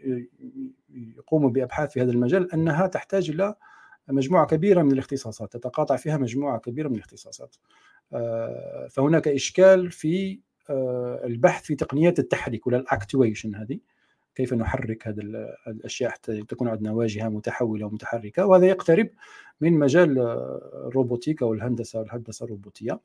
[0.89, 3.55] يقوموا بأبحاث في هذا المجال أنها تحتاج إلى
[4.09, 7.55] مجموعة كبيرة من الاختصاصات تتقاطع فيها مجموعة كبيرة من الاختصاصات.
[8.13, 10.39] آه، فهناك إشكال في
[10.69, 13.79] آه، البحث في تقنيات التحريك ولا الأكتويشن هذه.
[14.35, 15.19] كيف نحرك هذه
[15.67, 19.09] الأشياء حتى تكون عندنا واجهة متحولة ومتحركة وهذا يقترب
[19.61, 20.19] من مجال
[20.87, 22.99] الروبوتيكا والهندسة والهندسه الروبوتية.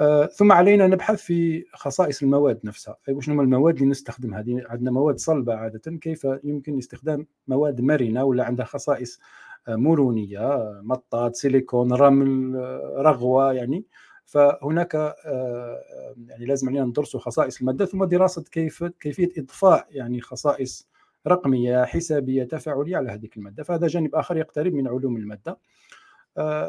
[0.00, 2.96] آه، ثم علينا نبحث في خصائص المواد نفسها.
[3.08, 8.24] أي وشنو المواد اللي نستخدمها هذه؟ عندنا مواد صلبة عادة كيف يمكن استخدام مواد مرنة
[8.24, 9.20] ولا عندها خصائص
[9.68, 13.84] آه، مرونية مطاط سيليكون رمل آه، رغوة يعني.
[14.24, 14.94] فهناك
[16.28, 20.88] يعني لازم علينا ندرسوا خصائص المادة ثم دراسة كيف كيفية إضفاء يعني خصائص
[21.26, 23.62] رقمية حسابية تفاعلية على هذه المادة.
[23.62, 25.58] فهذا جانب آخر يقترب من علوم المادة.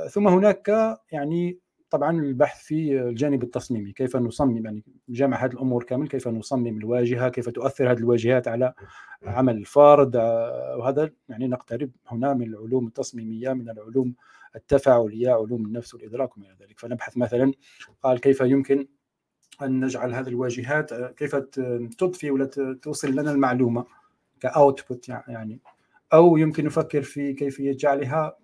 [0.10, 1.60] ثم هناك يعني
[1.90, 7.30] طبعا البحث في الجانب التصميمي كيف نصمم يعني جمع هذه الأمور كامل كيف نصمم الواجهة
[7.30, 8.74] كيف تؤثر هذه الواجهات على
[9.24, 10.16] عمل الفرد
[10.78, 14.16] وهذا يعني نقترب هنا من العلوم التصميمية من العلوم
[14.56, 16.80] التفاعلية علوم النفس والإدراك وما إلى ذلك.
[16.80, 17.52] فنبحث مثلا
[18.04, 18.88] قال كيف يمكن
[19.62, 21.36] أن نجعل هذه الواجهات كيف
[21.98, 22.46] تضفي ولا
[22.82, 23.86] توصل لنا المعلومة
[24.40, 25.60] كاوتبوت يعني
[26.14, 28.38] أو يمكن نفكر في كيفية جعلها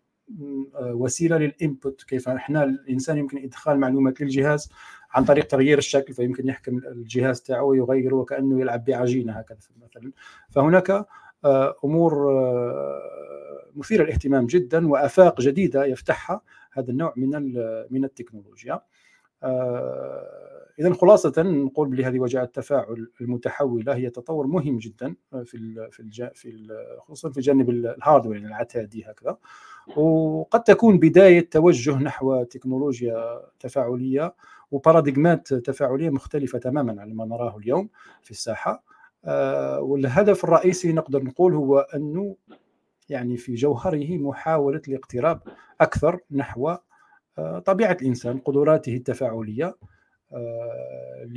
[0.80, 2.04] وسيلة للإنبوت.
[2.04, 4.70] كيف؟ إحنا الإنسان يمكن إدخال معلومات للجهاز
[5.14, 10.12] عن طريق تغيير الشكل فيمكن يحكم الجهاز تاعه ويغيره وكأنه يلعب بعجينة هكذا مثلا.
[10.50, 11.06] فهناك
[11.46, 13.02] آه، أمور آه،
[13.76, 16.42] مثيرة للاهتمام جدا وآفاق جديدة يفتحها
[16.74, 17.30] هذا النوع من
[17.90, 18.82] من التكنولوجيا.
[19.44, 25.16] آه، اذا خلاصة نقول بلي هذه وجهه التفاعل المتحولة هي تطور مهم جدا
[25.46, 26.68] في في في
[27.00, 29.38] خصوصا في جانب الهاردوير يعني العتادي هكذا.
[29.98, 34.36] وقد تكون بداية توجه نحو تكنولوجيا تفاعلية
[34.72, 37.89] وباراديغمات تفاعلية مختلفة تماما عن ما نراه اليوم
[38.22, 38.84] في الساحة.
[39.26, 42.36] آه، والهدف الرئيسي نقدر نقول هو انه
[43.10, 45.42] يعني في جوهره محاولة الاقتراب
[45.82, 46.76] أكثر نحو
[47.38, 49.76] آه، طبيعة الإنسان قدراته التفاعلية.
[50.34, 51.28] آه،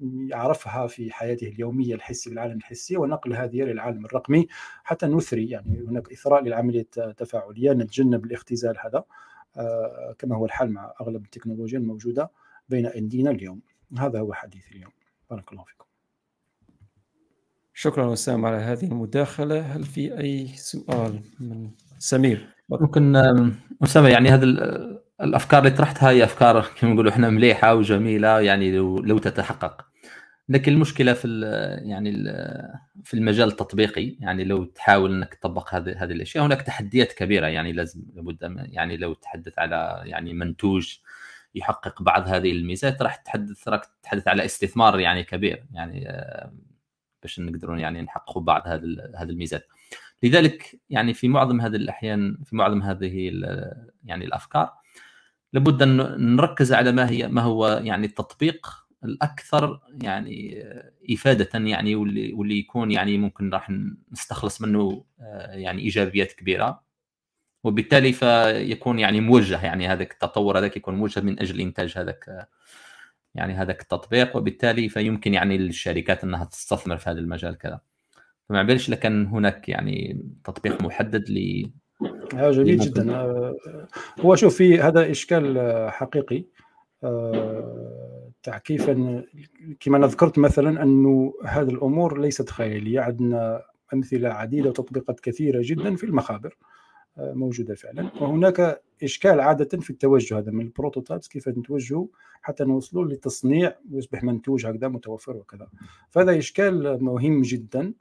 [0.00, 4.46] ليعرفها في حياته اليومية الحسي بالعالم الحسي ونقل هذه للعالم الرقمي
[4.84, 5.50] حتى نثري.
[5.50, 9.04] يعني هناك إثراء للعملية التفاعلية نتجنب الاختزال هذا
[9.56, 12.30] آه، كما هو الحال مع أغلب التكنولوجيا الموجودة
[12.68, 13.60] بين أيدينا اليوم.
[13.98, 14.92] هذا هو حديث اليوم.
[15.30, 15.84] بارك الله فيكم.
[17.74, 19.60] شكرا وسام على هذه المداخلة.
[19.60, 23.16] هل في أي سؤال من سمير؟ ممكن
[23.82, 28.98] أسامة يعني هذا الأفكار اللي طرحتها هي أفكار كما نقولوا إحنا مليحة وجميلة يعني لو,
[28.98, 29.86] لو تتحقق.
[30.48, 31.40] لكن المشكلة في
[31.82, 32.12] يعني
[33.04, 37.72] في المجال التطبيقي يعني لو تحاول إنك تطبق هذه هذه الأشياء هناك تحديات كبيرة يعني
[37.72, 38.38] لازم لابد
[38.72, 40.96] يعني لو تحدث على يعني منتوج
[41.54, 46.04] يحقق بعض هذه الميزات راح تحدث راك تتحدث على استثمار يعني كبير يعني
[47.22, 48.82] باش نقدرون يعني نحققوا بعض هذه
[49.16, 49.68] هذه الميزات.
[50.22, 53.30] لذلك يعني في معظم هذه الأحيان في معظم هذه
[54.04, 54.79] يعني الأفكار
[55.52, 55.96] لابد أن
[56.36, 58.66] نركز على ما هي ما هو يعني التطبيق
[59.04, 60.64] الأكثر يعني
[61.12, 63.72] إفادة يعني واللي واللي يكون يعني ممكن راح
[64.12, 66.82] نستخلص منه آه، يعني إيجابيات كبيرة.
[67.64, 72.48] وبالتالي فيكون يعني موجه يعني هذاك التطور هذاك يكون موجه من أجل إنتاج هذاك
[73.34, 74.36] يعني هذاك التطبيق.
[74.36, 77.80] وبالتالي فيمكن يعني للشركات أنها تستثمر في هذا المجال كذا.
[78.48, 81.70] فما بالش لكن هناك يعني تطبيق محدد ل
[82.34, 83.14] جميل جدا.
[83.14, 83.56] آه،
[84.20, 86.44] هو شوف في هذا إشكال آه، حقيقي.
[87.04, 88.90] آه، تاع كيف
[89.80, 93.00] كما أنا ذكرت مثلا انه هذه الأمور ليست خيالية.
[93.00, 93.62] عندنا
[93.94, 96.56] أمثلة عديدة وتطبيقات كثيرة جدا في المخابر
[97.16, 98.10] موجودة فعلا.
[98.20, 102.06] وهناك إشكال عادة في التوجه هذا من البروتوتايبس كيف نتوجهوا
[102.42, 105.68] حتى نوصلوا لتصنيع ويصبح منتوج هكذا متوفر وكذا.
[106.10, 107.92] فهذا إشكال مهم جدا.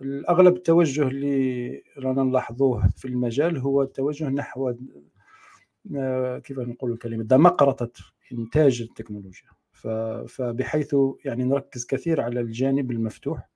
[0.00, 4.72] الأغلب التوجه اللي رانا نلاحظوه في المجال هو التوجه نحو
[5.96, 7.90] آه، كيف نقول الكلمة دمقرطة
[8.32, 9.48] إنتاج التكنولوجيا.
[10.26, 13.48] فبحيث يعني نركز كثير على الجانب المفتوح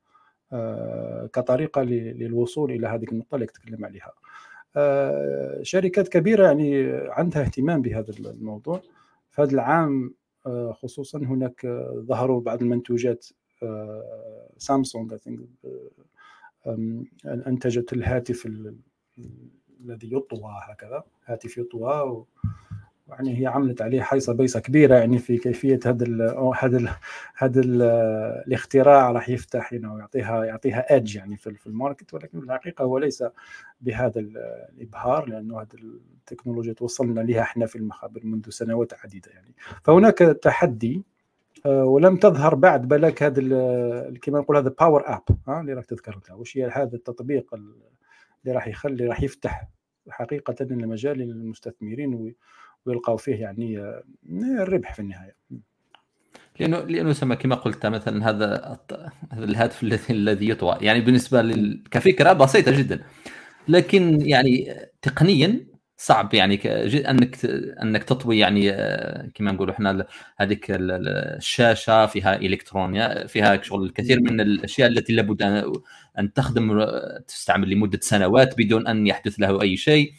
[0.53, 4.13] آه، كطريقة للوصول إلى هذه النقطة اللي تكلم عليها.
[4.77, 8.83] آه، شركات كبيرة يعني عندها اهتمام بهذا الموضوع.
[9.31, 10.15] في هذا العام
[10.73, 11.67] خصوصا هناك
[11.99, 13.27] ظهروا بعض المنتوجات
[14.59, 15.15] سامسونج
[17.27, 22.25] انتجت الهاتف الذي يطوى هكذا هاتف يطوى
[23.09, 26.07] يعني هي عملت عليه حيصة بيصة كبيرة يعني في كيفية هذا
[26.59, 26.97] هذا
[27.37, 32.85] هذا الاختراع راح يفتح يعني يعطيها يعطيها ايدج يعني في, في الماركت ولكن في الحقيقة
[32.85, 33.25] هو ليس
[33.81, 35.69] بهذا الإبهار لأنه هذه
[36.19, 39.55] التكنولوجيا توصلنا لها إحنا في المخابر منذ سنوات عديدة يعني.
[39.83, 41.03] فهناك تحدي
[41.67, 43.41] ولم تظهر بعد بالك هذا
[44.23, 49.07] كما نقول هذا power app اللي راك تذكرتها وش هي هذا التطبيق اللي راح يخلي
[49.07, 49.69] راح يفتح
[50.11, 52.35] حقيقة المجال للمستثمرين
[52.87, 54.03] ويلقاو فيه يعني آه،
[54.61, 55.37] الربح في النهاية.
[56.61, 58.79] لأنه لأنه سما كما قلت مثلا هذا
[59.33, 60.79] الهاتف الذي الذي يطوى.
[60.81, 61.53] يعني بالنسبة.
[61.91, 63.05] كفكرة بسيطة جدا.
[63.69, 65.67] لكن يعني تقنيا
[65.97, 66.55] صعب يعني
[67.11, 67.45] أنك
[67.83, 74.41] أنك تطوي يعني آه، كما نقولوا إحنا هذيك الشاشة فيها الكترونيا فيها شغل الكثير من
[74.41, 75.43] الأشياء التي لابد
[76.19, 76.85] ان تخدم
[77.29, 80.13] تستعمل لمدة سنوات بدون أن يحدث له أي شيء.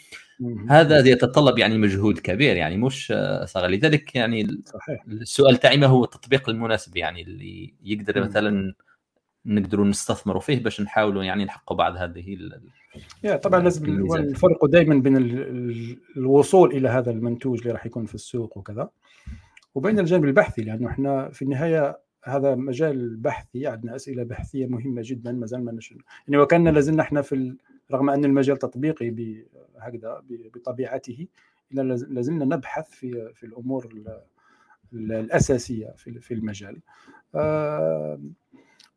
[0.69, 3.13] هذا يتطلب يعني مجهود كبير يعني مش
[3.45, 3.69] صغير.
[3.69, 5.03] لذلك يعني صحيح.
[5.07, 8.73] السؤال تاعي ما هو التطبيق المناسب يعني اللي يقدر مثلا
[9.45, 12.37] نقدروا نستثمروا فيه باش نحاولوا يعني نحققوا بعض هذه
[13.23, 15.17] يا طبعا لازم الفرق دائما بين
[16.17, 18.89] الوصول إلى هذا المنتوج اللي راح يكون في السوق وكذا
[19.75, 25.31] وبين الجانب البحثي لأنه إحنا في النهاية هذا مجال بحثي عندنا أسئلة بحثية مهمة جدا
[25.31, 27.55] ما زال ما نشر يعني وكان لازلنا إحنا في
[27.91, 29.45] رغم أن المجال تطبيقي
[29.79, 31.27] هكذا بطبيعته
[31.71, 33.89] إلا لازلنا نبحث في في الأمور
[34.93, 36.79] الأساسية في في المجال.
[37.35, 38.19] آه،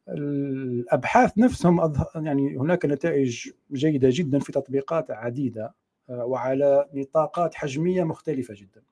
[0.08, 5.74] الأبحاث نفسهم يعني هناك نتائج جيدة جدا في تطبيقات عديدة
[6.10, 8.82] آه، وعلى نطاقات حجمية مختلفة جدا.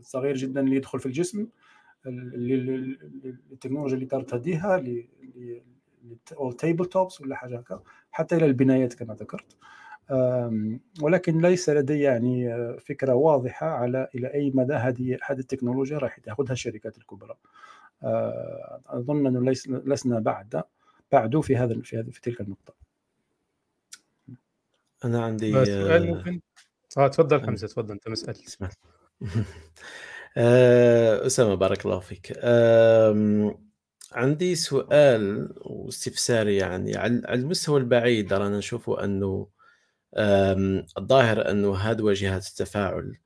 [0.00, 1.46] الصغير جدا اللي يدخل في الجسم
[3.52, 4.84] التكنولوجيا اللي ترتديها
[6.58, 9.56] تيبل توبس ولا حاجة هكا حتى إلى البنايات كما ذكرت.
[11.02, 12.48] ولكن ليس لدي يعني
[12.78, 17.34] فكرة واضحة على إلى أي مدى هذه هذه التكنولوجيا راح تأخذها الشركات الكبرى.
[18.86, 20.62] أظن أنه ليس لسنا بعد
[21.12, 22.74] بعد في هذا في هذه في تلك النقطة.
[25.04, 26.40] أنا عندي سؤال آه، ممكن؟
[26.98, 28.36] آه تفضل حمزة تفضل أنت مسأل
[31.26, 32.38] أسامة بارك الله فيك.
[34.12, 39.48] عندي سؤال واستفساري يعني على المستوى البعيد رانا نشوفوا أنه
[40.98, 43.16] الظاهر أنه هذه واجهات التفاعل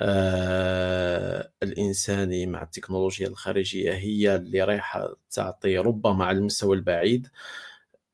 [0.00, 7.28] آه، الانساني مع التكنولوجيا الخارجية هي اللي رايحة تعطي ربما على المستوى البعيد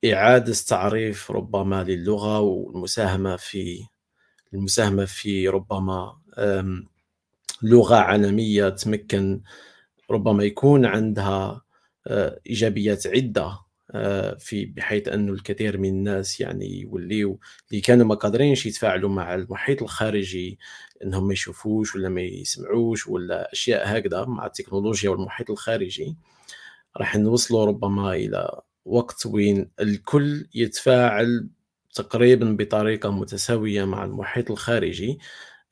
[0.05, 3.87] إعادة تعريف ربما للغة والمساهمة في
[4.55, 6.17] المساهمة في ربما
[7.63, 9.41] لغة عالمية تمكن
[10.11, 11.63] ربما يكون عندها
[12.07, 13.59] آه، إيجابيات عدة
[13.91, 19.35] آه، في بحيث أنه الكثير من الناس يعني يوليو اللي كانوا ما قادرينش يتفاعلوا مع
[19.35, 20.59] المحيط الخارجي
[21.05, 26.17] إنهم ما يشوفوش ولا ما يسمعوش ولا أشياء هكذا مع التكنولوجيا والمحيط الخارجي
[26.97, 31.49] راح نوصلوا ربما إلى وقت وين الكل يتفاعل
[31.95, 35.19] تقريبا بطريقة متساوية مع المحيط الخارجي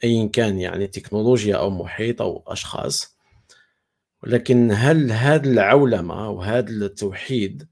[0.05, 3.19] ايا كان يعني تكنولوجيا أو محيط أو أشخاص.
[4.23, 7.69] ولكن هل هذا العولمة وهذا التوحيد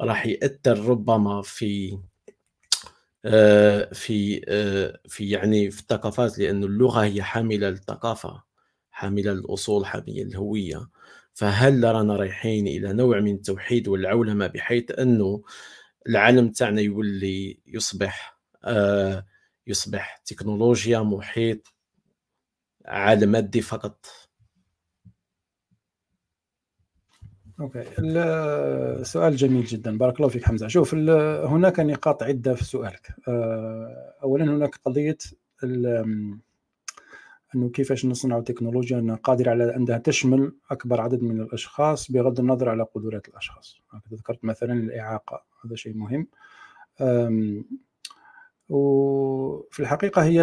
[0.00, 1.98] راح يأثر ربما في
[3.92, 8.42] في آه، في يعني في الثقافات لأن اللغة هي حاملة للثقافة
[8.90, 10.88] حاملة للأصول حاملة للهوية
[11.34, 15.42] فهل رانا رايحين إلى نوع من التوحيد والعولمة بحيث أنه
[16.08, 19.26] العالم تاعنا يولي يصبح آه،
[19.66, 21.74] يصبح تكنولوجيا محيط
[22.86, 24.06] عالم مادي فقط؟
[27.60, 27.84] أوكي.
[27.98, 29.98] السؤال جميل جدا.
[29.98, 30.68] بارك الله فيك حمزة.
[30.68, 33.14] شوف هناك نقاط عدة في سؤالك.
[33.28, 35.18] آه، اولا هناك قضية
[37.54, 42.82] أنه كيفاش نصنع تكنولوجيا قادرة على أنها تشمل أكبر عدد من الأشخاص بغض النظر على
[42.82, 43.80] قدرات الأشخاص.
[44.14, 46.26] ذكرت مثلا الإعاقة هذا شيء مهم.
[48.68, 50.42] وفي الحقيقة هي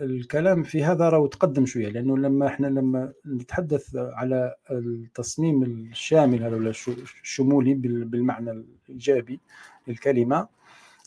[0.00, 6.56] الكلام في هذا راه تقدم شوية لأنه لما إحنا لما نتحدث على التصميم الشامل هذا
[6.56, 6.72] ولا
[7.22, 9.40] الشمولي بالمعنى الإيجابي
[9.88, 10.48] للكلمة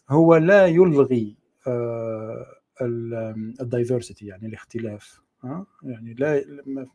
[0.09, 1.35] هو لا يلغي
[1.67, 2.45] آه،
[3.61, 5.24] ال diversity يعني الاختلاف.
[5.83, 6.45] يعني لا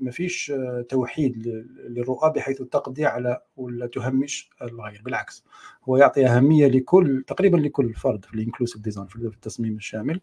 [0.01, 0.53] ما فيش
[0.89, 1.47] توحيد
[1.89, 5.45] للرؤى بحيث تقضي على ولا تهمش الغير بالعكس.
[5.85, 10.21] هو يعطي أهمية لكل تقريبا لكل فرد في ال inclusive design في التصميم الشامل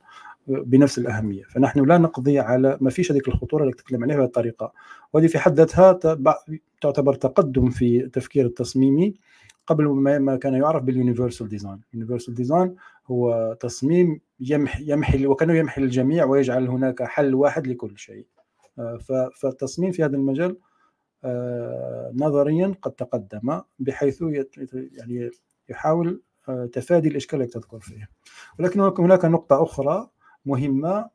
[0.48, 1.44] بنفس الأهمية.
[1.44, 4.74] فنحن لا نقضي على ما فيش هذيك الخطورة اللي تتكلم عليها بهذه الطريقة.
[5.14, 6.00] وهذه في حد ذاتها
[6.82, 9.16] تعتبر تقدم في التفكير التصميمي
[9.68, 9.88] قبل
[10.20, 11.82] ما كان يعرف بال universal design.
[11.94, 12.76] ال universal design
[13.08, 18.28] هو تصميم يمحي يمحي وكانه يمحي الجميع ويجعل هناك حل واحد لكل شيء.
[19.42, 20.58] فالتصميم في هذا المجال
[22.14, 24.24] نظريا قد تقدم بحيث
[24.74, 25.32] يعني
[25.70, 26.22] يحاول
[26.74, 28.10] تفادي الإشكال التي تذكر فيه.
[28.60, 30.10] ولكن هناك نقطة أخرى
[30.46, 31.10] مهمة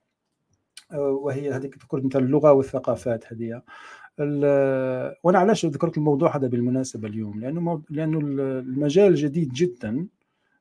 [0.95, 3.63] وهي هذيك ذكرت مثل اللغة والثقافات هذه.
[5.23, 10.09] وأنا علاش ذكرت الموضوع هذا بالمناسبة اليوم لأنه لأنه المجال جديد جدا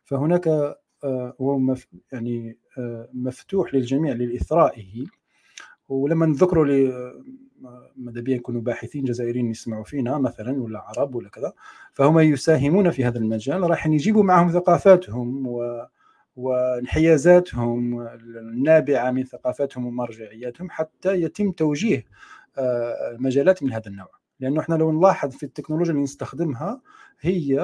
[0.06, 1.76] فهناك آه، هو
[2.12, 5.06] يعني آه، مفتوح للجميع لاثرائه
[5.90, 6.92] ولما نذكروا ل
[7.96, 11.54] ماذا بيا يكونوا باحثين جزائريين يسمعوا فينا مثلا ولا عرب ولا كذا
[11.94, 13.70] فهم يساهمون في هذا المجال.
[13.70, 15.86] راح يجيبوا معهم ثقافاتهم و
[16.36, 18.02] وانحيازاتهم
[18.38, 22.06] النابعة من ثقافاتهم ومرجعياتهم حتى يتم توجيه
[22.58, 24.10] آه، مجالات من هذا النوع.
[24.40, 26.82] لأنه إحنا لو نلاحظ في التكنولوجيا اللي نستخدمها
[27.22, 27.60] هي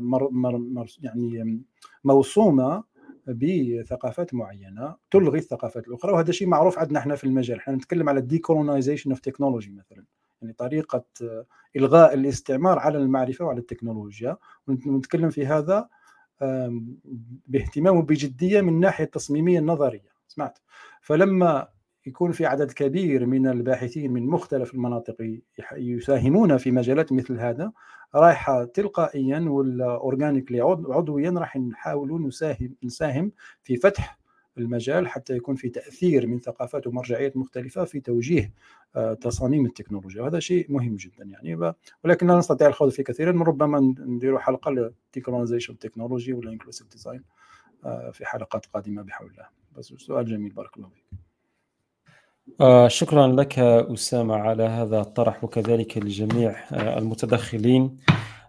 [0.00, 1.62] مر مر يعني
[2.08, 2.84] موصومه
[3.26, 7.58] بثقافات معينة تلغي الثقافات الأخرى وهذا شيء معروف عندنا إحنا في المجال.
[7.58, 10.04] إحنا نتكلم على ال decolonization of technology مثلا
[10.42, 11.04] يعني طريقة
[11.76, 14.36] إلغاء الاستعمار على المعرفة وعلى التكنولوجيا.
[14.66, 15.88] ونتكلم في هذا
[17.46, 20.58] باهتمام وبجدية من الناحيه التصميميه النظريه سمعت؟
[21.00, 21.68] فلما
[22.08, 25.16] يكون في عدد كبير من الباحثين من مختلف المناطق
[25.76, 27.72] يساهمون في مجالات مثل هذا.
[28.14, 33.32] رايحه تلقائيا ولا اورجانيكلي عضويا راح نحاولوا نساهم نساهم
[33.62, 34.18] في فتح
[34.58, 38.52] المجال حتى يكون في تأثير من ثقافات ومرجعيات مختلفة في توجيه
[38.96, 40.22] آه، تصاميم التكنولوجيا.
[40.22, 41.74] وهذا شيء مهم جدا يعني.
[42.04, 43.44] ولكن لا نستطيع الخوض فيه كثيرا.
[43.44, 47.22] ربما نديروا حلقة لل decolonization technology ولا inclusive design
[48.12, 49.46] في حلقات قادمة بحول الله.
[49.76, 50.52] بس سؤال جميل.
[50.52, 51.27] بارك الله فيك.
[52.60, 57.96] آه شكرا لك أسامة على هذا الطرح وكذلك لجميع آه المتدخلين.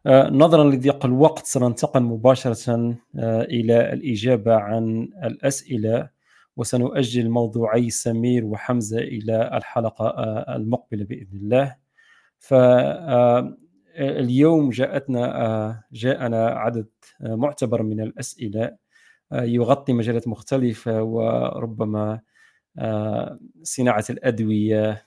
[0.05, 2.95] آه نظرا لضيق الوقت سننتقل مباشرة
[3.43, 6.09] إلى الإجابة عن الأسئلة
[6.57, 10.07] وسنؤجل موضوعي سمير وحمزة إلى الحلقة
[10.55, 11.75] المقبلة بإذن الله.
[13.97, 16.87] فاليوم جاءتنا جاءنا عدد
[17.21, 18.77] معتبر من الأسئلة
[19.31, 22.19] يغطي مجالات مختلفة وربما
[23.63, 25.05] صناعة الأدوية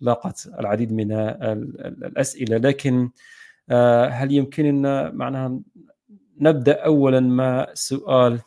[0.00, 2.56] لاقت العديد من الأسئلة.
[2.56, 3.10] لكن
[3.70, 5.60] آه، هل يمكننا معناها
[6.40, 8.40] نبدأ اولا مع سؤال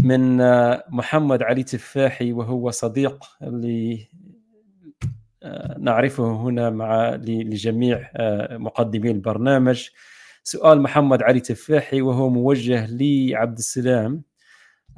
[0.00, 4.08] من آه، محمد علي تفاحي وهو صديق اللي
[5.42, 8.10] آه، نعرفه هنا مع لجميع
[8.50, 9.88] مقدمي البرنامج.
[10.42, 14.22] سؤال محمد علي تفاحي وهو موجه لعبد السلام.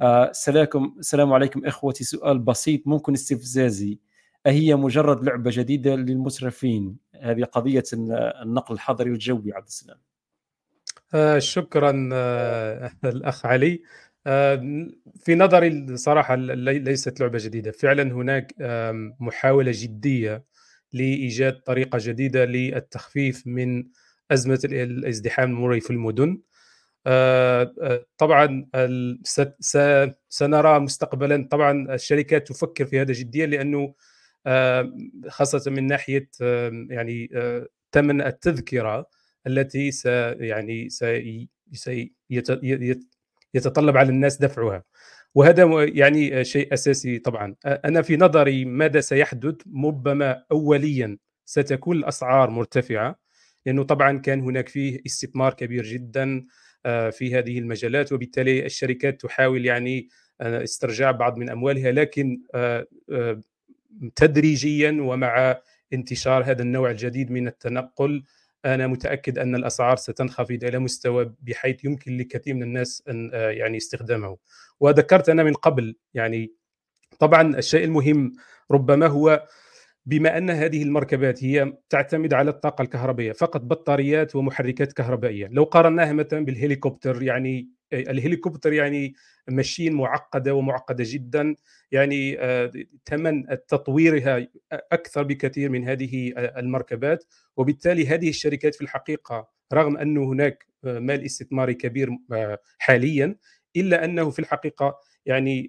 [0.01, 2.05] آه، سلام السلام عليكم إخوتي.
[2.05, 3.99] سؤال بسيط ممكن استفزازي.
[4.47, 7.83] أهي مجرد لعبة جديدة للمسرفين؟ هذه قضية
[8.43, 9.99] النقل الحضري والجوي عبد السلام.
[11.15, 13.83] آه شكرا آه الأخ علي.
[14.27, 14.87] آه
[15.21, 17.71] في نظري صراحة ليست لعبة جديدة.
[17.71, 18.55] فعلا هناك
[19.21, 20.45] محاولة جدية
[20.93, 23.85] لإيجاد طريقة جديدة للتخفيف من
[24.31, 26.41] أزمة الازدحام المروري في المدن.
[28.19, 28.67] طبعا
[30.29, 31.49] سنرى مستقبلا.
[31.51, 33.95] طبعا الشركات تفكر في هذا جديا لأنه
[34.47, 34.93] آه،
[35.29, 36.29] خاصة من ناحية
[36.91, 37.29] يعني
[37.93, 39.09] ثمن التذكرة
[39.47, 40.89] التي س يعني
[43.55, 44.85] يتطلب على الناس دفعها.
[45.35, 47.55] وهذا يعني شيء أساسي طبعا.
[47.67, 49.55] أنا في نظري ماذا سيحدث؟
[49.85, 53.19] ربما اوليا ستكون الأسعار مرتفعة
[53.67, 56.23] لأنه طبعا كان هناك فيه استثمار كبير جدا.
[56.35, 56.45] آه،
[57.11, 60.09] في هذه المجالات وبالتالي الشركات تحاول يعني
[60.41, 62.87] آه، استرجاع بعض من أموالها لكن آه،
[64.17, 65.61] تدريجيا ومع
[65.93, 68.25] انتشار هذا النوع الجديد من التنقل
[68.65, 74.37] أنا متأكد أن الأسعار ستنخفض إلى مستوى بحيث يمكن لكثير من الناس أن يعني استخدامه.
[74.81, 76.53] وذكرت أنا من قبل يعني
[77.19, 78.33] طبعا الشيء المهم
[78.71, 79.47] ربما هو
[80.09, 85.49] بما أن هذه المركبات هي تعتمد على الطاقة الكهربائية فقط بطاريات ومحركات كهربائية.
[85.53, 89.15] لو قارناها مثلا بالهليكوبتر يعني الهليكوبتر يعني
[89.49, 91.55] ماشين معقدة ومعقدة جدا
[91.93, 92.73] يعني آه،
[93.05, 97.25] ثمن تطويرها أكثر بكثير من هذه المركبات.
[97.57, 103.37] وبالتالي هذه الشركات في الحقيقة رغم انه هناك آه، مال استثماري كبير آه، حاليا
[103.77, 105.69] إلا أنه في الحقيقة يعني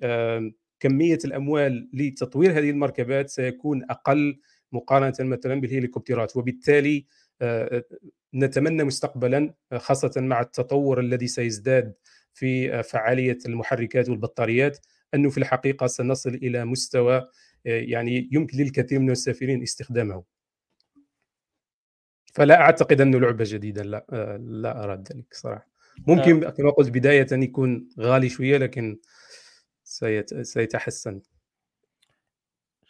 [0.79, 4.39] كمية الأموال لتطوير هذه المركبات سيكون أقل
[4.71, 7.05] مقارنة مثلا بالهليكوبترات وبالتالي
[7.41, 7.83] آه، آه،
[8.35, 11.93] نتمنى مستقبلا آه، خاصة مع التطور الذي سيزداد
[12.33, 14.77] في فعالية المحركات والبطاريات
[15.13, 17.27] أنه في الحقيقة سنصل إلى مستوى
[17.65, 20.23] يعني يمكن للكثير من المسافرين استخدامه.
[22.33, 24.05] فلا أعتقد انه لعبة جديدة لا
[24.39, 25.69] لا ارى ذلك صراحة.
[26.07, 28.99] ممكن كما قلت بداية يكون غالي شوية لكن
[30.43, 31.21] سيتحسن.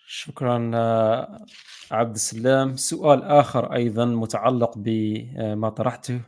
[0.07, 1.45] شكرا آه،
[1.91, 2.75] عبد السلام.
[2.75, 6.21] سؤال آخر أيضا متعلق بما طرحته.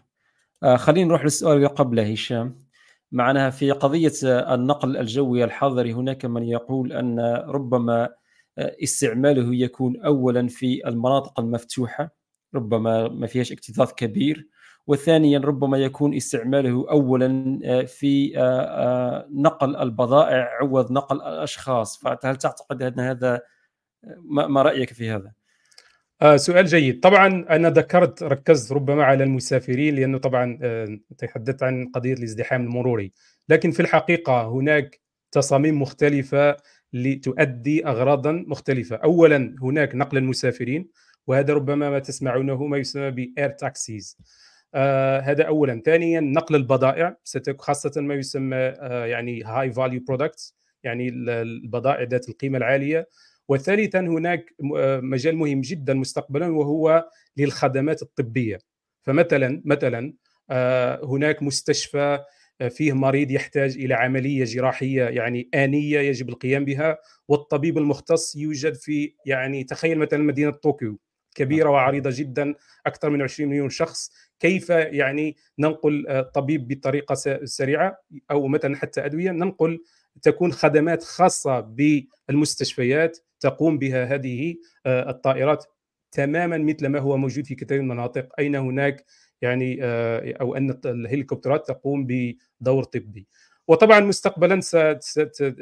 [0.63, 2.59] آه، خلينا نروح للسؤال اللي قبله هشام.
[3.11, 8.09] معناها في قضية النقل الجوي الحضري هناك من يقول أن ربما
[8.59, 12.15] استعماله يكون أولا في المناطق المفتوحة
[12.55, 14.47] ربما ما فيهاش اكتظاظ كبير.
[14.87, 18.33] وثانيا ربما يكون استعماله اولا في
[19.31, 21.97] نقل البضائع عوض نقل الأشخاص.
[21.99, 23.41] فهل تعتقد أن هذا
[24.25, 25.31] ما رأيك في هذا؟
[26.21, 26.99] آه سؤال جيد.
[26.99, 33.11] طبعا أنا ذكرت ركزت ربما على المسافرين لأنه طبعا آه تحدثت عن قضية الازدحام المروري.
[33.49, 35.01] لكن في الحقيقة هناك
[35.31, 36.57] تصاميم مختلفة
[36.93, 38.95] لتؤدي اغراضا مختلفة.
[38.95, 40.89] اولا هناك نقل المسافرين
[41.27, 44.17] وهذا ربما ما تسمعونه ما يسمى ب air taxis
[44.75, 45.81] آه هذا اولا.
[45.85, 47.17] ثانيا نقل البضائع
[47.59, 53.07] خاصة ما يسمى آه يعني high value products يعني البضائع ذات القيمة العالية.
[53.47, 58.59] وثالثا هناك آه، مجال مهم جدا مستقبلا وهو للخدمات الطبية.
[59.01, 60.13] فمثلا مثلا
[61.03, 62.19] هناك مستشفى
[62.69, 66.97] فيه مريض يحتاج إلى عملية جراحية يعني آنية يجب القيام بها
[67.27, 70.99] والطبيب المختص يوجد في يعني تخيل مثلا مدينة طوكيو.
[71.35, 71.69] كبيرة.
[71.69, 72.55] وعريضة جدا
[72.85, 74.11] أكثر من 20 مليون شخص.
[74.39, 77.15] كيف يعني ننقل طبيب بطريقة
[77.45, 77.97] سريعة
[78.31, 79.79] أو مثلا حتى أدوية؟ ننقل
[80.21, 84.55] تكون خدمات خاصة بالمستشفيات تقوم بها هذه
[84.85, 85.65] آه، الطائرات
[86.11, 88.29] تماما مثل ما هو موجود في كثير من المناطق.
[88.39, 89.05] أين هناك
[89.41, 93.27] يعني آه، أو أن الهليكوبترات تقوم بدور طبي؟
[93.67, 94.61] وطبعا مستقبلا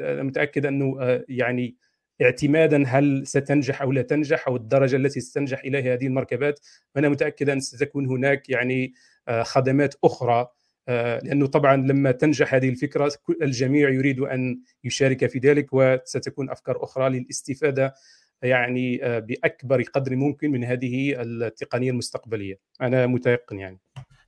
[0.00, 1.76] متأكد أنه آه، يعني
[2.22, 6.60] اعتمادا هل ستنجح أو لا تنجح أو الدرجة التي ستنجح اليها هذه المركبات
[6.96, 8.94] أنا متأكد أن ستكون هناك يعني
[9.42, 10.48] خدمات أخرى.
[10.88, 13.12] لأنه طبعا لما تنجح هذه الفكرة
[13.42, 17.94] الجميع يريد أن يشارك في ذلك وستكون أفكار أخرى للاستفادة
[18.42, 22.58] يعني آه، بأكبر قدر ممكن من هذه التقنية المستقبلية.
[22.80, 23.80] أنا متيقن يعني.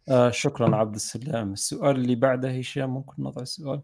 [0.09, 1.53] آه شكرا عبد السلام.
[1.53, 3.83] السؤال اللي بعده هشام ممكن نضع السؤال؟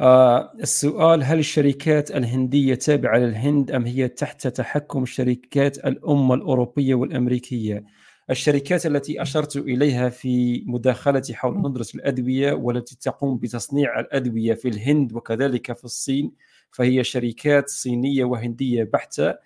[0.00, 7.84] آه السؤال هل الشركات الهندية تابعة للهند أم هي تحت تحكم الشركات الام الأوروبية والأمريكية؟
[8.30, 15.12] الشركات التي أشرت إليها في مداخلتي حول ندره الأدوية والتي تقوم بتصنيع الأدوية في الهند
[15.12, 16.32] وكذلك في الصين
[16.70, 19.28] فهي شركات صينية وهندية بحتة.
[19.28, 19.38] آه،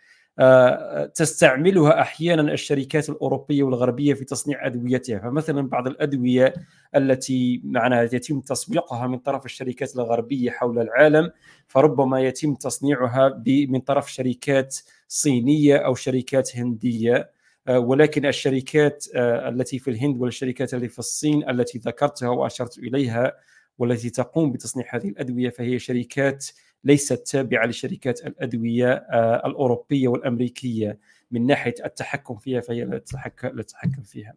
[1.14, 5.18] تستعملها أحيانا الشركات الأوروبية والغربية في تصنيع أدويتها.
[5.18, 6.54] فمثلا بعض الأدوية
[6.96, 11.30] التي معناها يتم تسويقها من طرف الشركات الغربية حول العالم
[11.68, 14.76] فربما يتم تصنيعها من طرف شركات
[15.08, 17.30] صينية أو شركات هندية.
[17.68, 23.32] آه، ولكن الشركات آه، التي في الهند والشركات التي في الصين التي ذكرتها وأشرت إليها
[23.78, 26.46] والتي تقوم بتصنيع هذه الأدوية فهي شركات
[26.84, 30.98] ليست تابعة لشركات الأدوية آه، الأوروبية والأمريكية
[31.30, 34.34] من ناحية التحكم فيها فهي لا تتحكم فيها.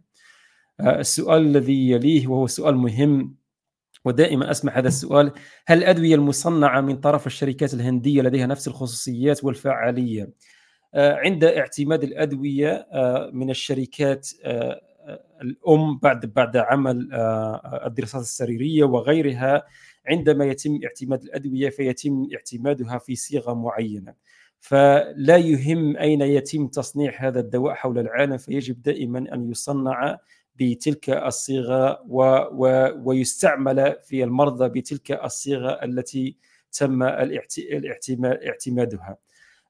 [0.79, 3.35] السؤال الذي يليه وهو سؤال مهم
[4.05, 5.31] ودائما أسمع هذا السؤال
[5.67, 10.29] هل الأدوية المصنعة من طرف الشركات الهندية لديها نفس الخصوصيات والفعاليه؟
[10.95, 14.81] آه، عند اعتماد الأدوية آه، من الشركات آه،
[15.41, 17.09] الأم بعد بعد عمل
[17.85, 19.63] الدراسات السريرية وغيرها
[20.07, 24.13] عندما يتم اعتماد الأدوية فيتم اعتمادها في صيغة معينة
[24.59, 30.17] فلا يهم أين يتم تصنيع هذا الدواء حول العالم فيجب دائما أن يصنع
[30.55, 36.37] بتلك الصيغة و و ويستعمل في المرضى بتلك الصيغة التي
[36.71, 39.17] تم اعتمادها.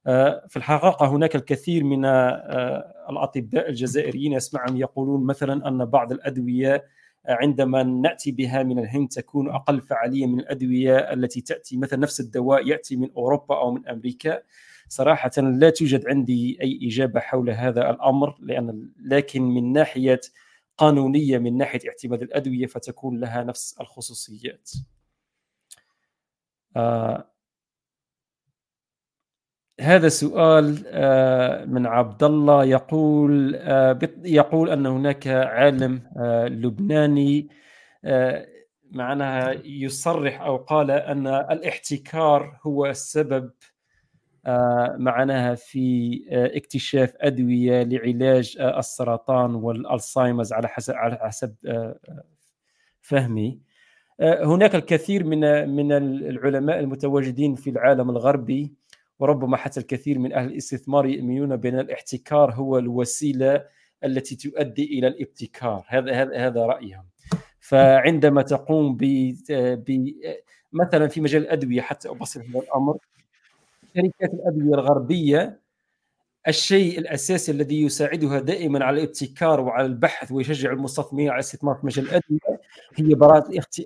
[0.06, 6.84] آه، في الحقيقة هناك الكثير من آه، الأطباء الجزائريين اسمعهم يقولون مثلا أن بعض الأدوية
[7.28, 12.66] عندما نأتي بها من الهند تكون أقل فعالية من الأدوية التي تأتي مثلا نفس الدواء
[12.66, 14.42] يأتي من أوروبا أو من أمريكا
[14.88, 20.20] صراحة لا توجد عندي أي إجابة حول هذا الأمر لأن لكن من ناحية
[20.78, 24.70] قانونية من ناحية اعتماد الأدوية فتكون لها نفس الخصوصيات.
[29.80, 37.48] هذا سؤال آه، من عبد الله يقول آه، يقول أن هناك عالم آه، لبناني
[38.90, 43.50] معناها يصرح أو قال أن الاحتكار هو السبب
[44.98, 51.54] معناها في اكتشاف أدوية لعلاج السرطان والالزهايمرز على حسب على حسب
[53.00, 53.60] فهمي.
[54.20, 58.72] هناك الكثير من من العلماء المتواجدين في العالم الغربي
[59.18, 63.64] وربما حتى الكثير من أهل الاستثمار يؤمنون بأن الاحتكار هو الوسيلة
[64.04, 65.84] التي تؤدي إلى الابتكار.
[65.88, 67.04] هذا هذا هذا رأيهم.
[67.60, 70.12] فعندما تقوم ب
[70.72, 72.96] مثلا في مجال الأدوية حتى أبسط هذا الأمر
[73.94, 75.60] شركات الأدوية الغربية
[76.48, 82.04] الشيء الأساسي الذي يساعدها دائما على الابتكار وعلى البحث ويشجع المستثمرين على الاستثمار في مجال
[82.04, 82.60] الأدوية
[82.94, 83.80] هي براءات الاخت...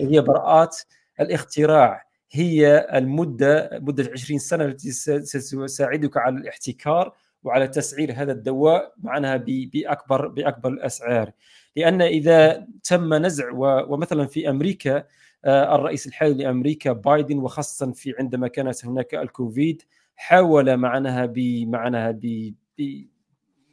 [0.00, 0.76] هي براءات
[1.20, 2.06] الاختراع.
[2.34, 10.28] هي المدة مدة 20 سنة التي ستساعدك على الاحتكار وعلى تسعير هذا الدواء معناها بأكبر
[10.28, 11.30] بأكبر الأسعار.
[11.76, 13.50] لأن إذا تم نزع
[13.88, 15.04] ومثلا في أمريكا
[15.44, 19.82] آه، الرئيس الحالي لأمريكا بايدن وخاصة في عندما كانت هناك الكوفيد
[20.16, 22.18] حاول معناها بمعناها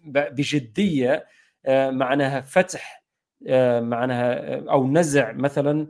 [0.05, 1.26] بجدية
[1.66, 3.03] آه، معناها فتح
[3.47, 5.88] آه، معناها أو نزع مثلا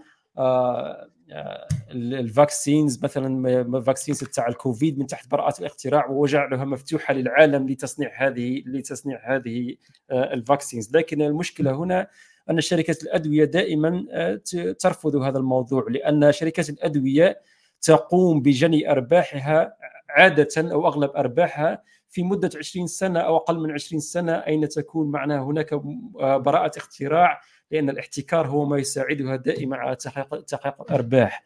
[1.92, 8.64] ال vaccines مثلا vaccines تاع الكوفيد من تحت براءات الاختراع وجعلها مفتوحة للعالم لتصنيع هذه
[8.66, 9.76] لتصنيع هذه
[10.12, 10.96] ال vaccines.
[10.96, 12.08] لكن المشكلة هنا
[12.50, 14.42] أن شركات الأدوية دائما آه،
[14.80, 17.42] ترفض هذا الموضوع لأن شركات الأدوية
[17.82, 19.76] تقوم بجني أرباحها
[20.10, 25.12] عادة أو أغلب أرباحها في مدة 20 سنة أو أقل من 20 سنة أين تكون
[25.12, 27.42] معناها هناك آه، براءة اختراع
[27.72, 31.44] لأن الاحتكار هو ما يساعدها دائما على تحقيق تحقيق الأرباح.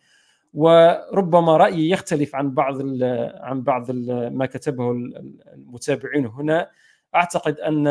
[0.53, 2.81] وربما رأيي يختلف عن بعض
[3.35, 3.91] عن بعض
[4.31, 6.69] ما كتبه المتابعين هنا.
[7.15, 7.87] أعتقد أن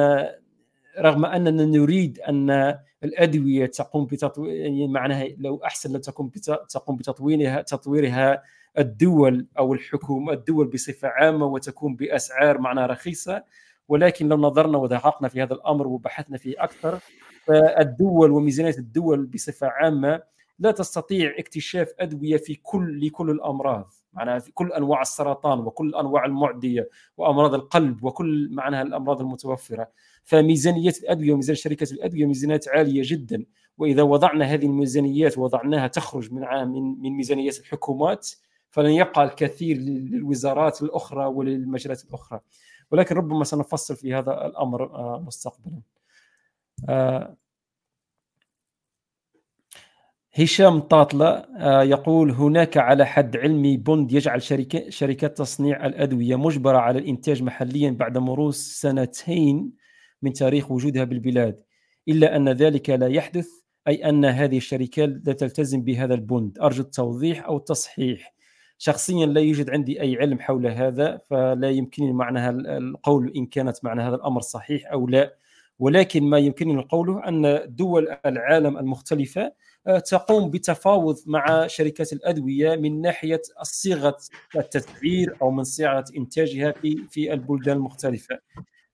[0.99, 6.29] رغم أننا نريد أن الأدوية تقوم بتطوير يعني معناها لو أحسن لو تقوم
[6.69, 8.43] تقوم بتطويرها تطويرها
[8.79, 13.43] الدول أو الحكومة الدول بصفة عامة وتكون بأسعار معناها رخيصة.
[13.89, 16.99] ولكن لو نظرنا ودققنا في هذا الأمر وبحثنا فيه أكثر
[17.45, 20.23] فالدول وميزانية الدول بصفة عامة
[20.59, 23.93] لا تستطيع اكتشاف أدوية في كل لكل الأمراض.
[24.13, 29.89] معناها في كل أنواع السرطان وكل أنواع المعدية وأمراض القلب وكل معناها الأمراض المتوفرة.
[30.25, 33.45] فميزانية الأدوية وميزانية شركه الأدوية ميزانيات عالية جدا.
[33.79, 38.31] وإذا وضعنا هذه الميزانيات وضعناها تخرج من من من ميزانيات الحكومات
[38.71, 42.41] فلن يبقى الكثير للوزارات الأخرى وللمجالات الأخرى.
[42.95, 45.81] ولكن ربما سنفصل في هذا الأمر آه، مستقبلا.
[46.89, 47.37] آه،
[50.35, 51.29] هشام طاطلة
[51.59, 57.43] آه، يقول هناك على حد علمي بوند يجعل شركة شركات تصنيع الأدوية مجبرة على الإنتاج
[57.43, 59.73] محليا بعد مرور سنتين
[60.23, 61.65] من تاريخ وجودها بالبلاد.
[62.09, 63.49] إلا أن ذلك لا يحدث
[63.89, 68.34] أي أن هذه الشركات لا تلتزم بهذا البوند أرجو التوضيح أو التصحيح
[68.79, 74.03] شخصيا لا يوجد عندي أي علم حول هذا فلا يمكنني معنى القول إن كانت معنى
[74.03, 75.37] هذا الأمر صحيح أو لا.
[75.79, 79.53] ولكن ما يمكنني قوله أن دول العالم المختلفة
[79.87, 84.17] آه، تقوم بتفاوض مع شركات الأدوية من ناحية صيغة
[84.57, 88.39] التسعير أو من صيغه إنتاجها في في البلدان المختلفة.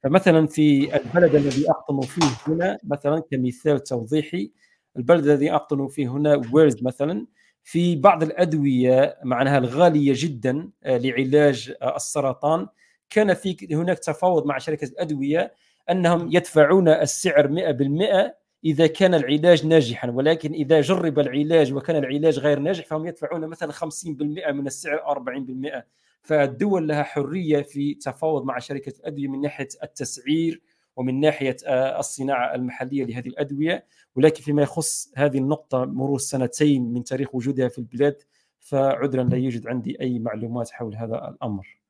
[0.02, 4.52] فمثلا في البلد الذي أقطن فيه هنا مثلا كمثال توضيحي
[4.96, 7.26] البلد الذي أقطن فيه هنا ويرز مثلا
[7.64, 12.66] في بعض الأدوية معناها الغالية جدا آه، لعلاج آه، السرطان.
[13.10, 15.54] كان في هناك تفاوض مع شركة الأدوية
[15.90, 18.34] أنهم يدفعون السعر 100%
[18.64, 20.10] إذا كان العلاج ناجحا.
[20.10, 25.82] ولكن إذا جرب العلاج وكان العلاج غير ناجح فهم يدفعون مثلا 50% من السعر 40%
[26.22, 30.60] فالدول لها حرية في تفاوض مع شركة الأدوية من ناحية التسعير
[31.00, 33.86] ومن ناحية آه، الصناعة المحلية لهذه الأدوية
[34.16, 38.22] ولكن فيما يخص هذه النقطة مرور سنتين من تاريخ وجودها في البلاد
[38.58, 41.80] فعذرا لا يوجد عندي أي معلومات حول هذا الأمر.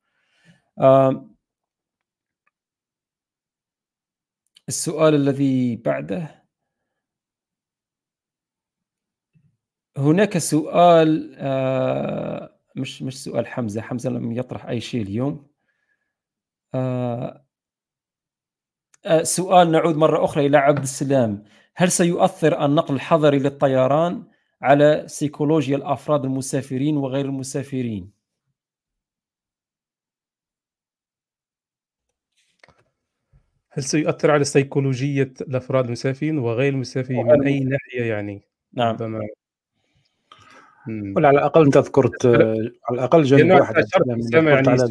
[4.69, 6.45] السؤال الذي بعده
[9.97, 15.47] هناك سؤال آه، مش مش سؤال حمزة حمزة لم يطرح أي شيء اليوم
[16.73, 17.45] آه،
[19.23, 21.43] سؤال نعود مرة أخرى إلى عبد السلام.
[21.75, 24.23] هل سيؤثر النقل الحضري للطيران
[24.61, 28.11] على سيكولوجيا الأفراد المسافرين وغير المسافرين؟
[33.73, 38.41] هل سيؤثر على سيكولوجية الأفراد المسافرين وغير المسافرين؟ من أي ناحية يعني؟
[38.73, 38.97] نعم.
[41.15, 43.75] ولا على الأقل انت ذكرت على الأقل جانب واحد
[44.33, 44.87] يعني على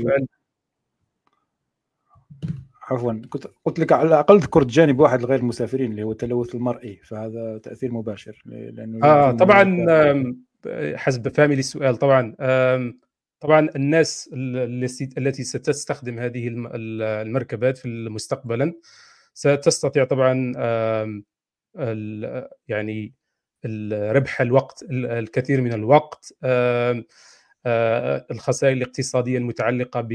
[2.90, 7.00] عفوا كنت قلت لك على الأقل ذكرت جانب واحد لغير المسافرين اللي هو التلوث المرئي
[7.04, 9.86] فهذا تأثير مباشر لأنه آه طبعا
[10.96, 12.34] حسب فهمي للسؤال طبعا
[13.40, 14.30] طبعا الناس
[15.18, 18.74] التي ستستخدم هذه المركبات في مستقبلا
[19.34, 20.52] ستستطيع طبعا
[22.68, 23.14] يعني
[23.92, 26.34] ربح الوقت الكثير من الوقت
[28.30, 30.12] الخسائر الاقتصادية المتعلقة ب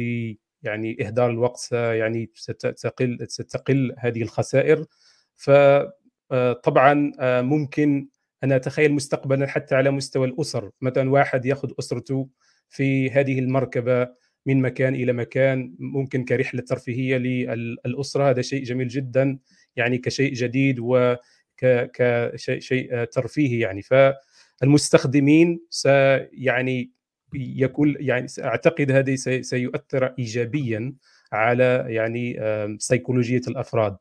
[0.66, 4.86] يعني إهدار الوقت يعني ستقل ستقل هذه الخسائر.
[5.36, 7.12] فطبعا
[7.42, 8.08] ممكن
[8.44, 10.72] أنا أتخيل مستقبلا حتى على مستوى الأسر.
[10.82, 12.30] مثلا واحد يأخذ أسرته
[12.70, 14.08] في هذه المركبة
[14.46, 18.30] من مكان إلى مكان ممكن كرحلة ترفيهية للأسرة.
[18.30, 19.40] هذا شيء جميل جدا
[19.76, 21.16] يعني كشيء جديد و
[21.58, 23.82] كشيء شيء ترفيهي يعني.
[24.62, 26.92] فالمستخدمين سيعني
[27.36, 30.94] يكون يعني أعتقد هذا سيؤثر ايجابيا
[31.32, 32.40] على يعني
[32.80, 33.98] سيكولوجية الأفراد.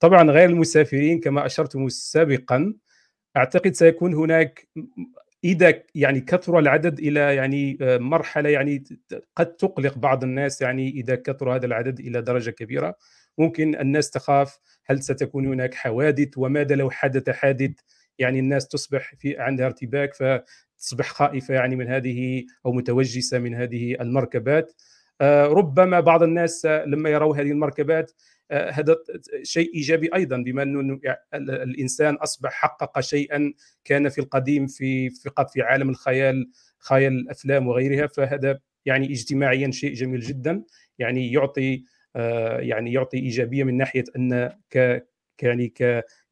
[0.00, 2.74] طبعا غير المسافرين كما اشرتم سابقا
[3.36, 4.68] أعتقد سيكون هناك
[5.44, 8.84] إذا يعني كثر العدد إلى يعني مرحلة يعني
[9.36, 12.96] قد تقلق بعض الناس يعني إذا كثر هذا العدد إلى درجة كبيرة.
[13.38, 17.70] ممكن الناس تخاف هل ستكون هناك حوادث وماذا لو حدث حادث؟
[18.18, 20.14] يعني الناس تصبح في عندها ارتباك
[20.78, 24.72] فتصبح خائفة يعني من هذه أو متوجسة من هذه المركبات.
[25.20, 28.12] آه، ربما بعض الناس لما يروا هذه المركبات
[28.50, 28.96] آه، هذا
[29.42, 31.00] شيء إيجابي أيضا بما أنه
[31.34, 33.52] الإنسان أصبح حقق شيئا
[33.84, 39.94] كان في القديم في فقط في عالم الخيال خيال الأفلام وغيرها فهذا يعني اجتماعيا شيء
[39.94, 40.62] جميل جدا
[40.98, 41.84] يعني يعطي
[42.16, 45.06] آه، يعني يعطي إيجابية من ناحية أن ك
[45.42, 45.72] يعني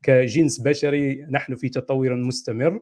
[0.03, 2.81] كجنس بشري نحن في تطور مستمر.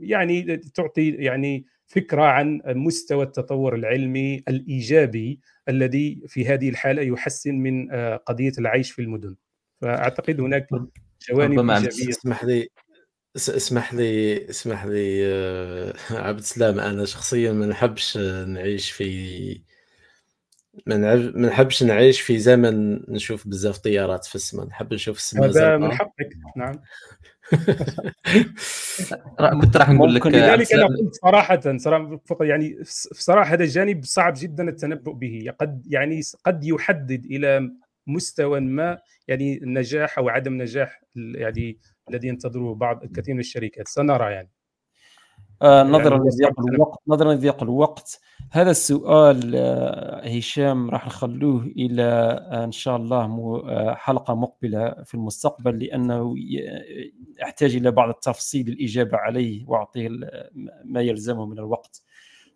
[0.00, 7.92] ويعني تعطي يعني فكرة عن مستوى التطور العلمي الإيجابي الذي في هذه الحالة يحسن من
[7.92, 9.36] آه، قضية العيش في المدن.
[9.80, 10.68] فأعتقد هناك
[11.30, 12.08] جوانب إيجابية.
[12.08, 12.68] اسمح لي
[13.36, 15.94] اسمح لي اسمح لي آه،
[16.26, 19.60] عبد السلام أنا شخصيا ما نحبش نعيش في
[20.86, 25.92] ما نحبش نعيش في زمن نشوف بزاف طيارات في السماء نحب نشوف السماء هذا من
[25.92, 26.30] حقك.
[26.56, 26.80] نعم.
[29.60, 32.78] كنت راح نقول لك لذلك أنا قلت صراحة صراحة يعني
[33.12, 35.52] صراحة هذا الجانب صعب جدا التنبؤ به.
[35.60, 37.70] قد يعني قد يحدد إلى
[38.06, 41.78] مستوى ما يعني النجاح أو عدم نجاح يعني
[42.10, 43.88] الذي ينتظره بعض الكثير من الشركات.
[43.88, 44.50] سنرى يعني.
[45.62, 48.20] آه نظرا يعني لضيق الوقت نظرا لضيق الوقت.
[48.50, 53.24] هذا السؤال آه هشام راح نخلوه إلى آه إن شاء الله
[53.66, 56.34] آه، حلقة مقبلة في المستقبل لأنه
[57.40, 60.08] يحتاج إلى بعض التفصيل الاجابه عليه وأعطيه
[60.84, 62.02] ما يلزمه من الوقت.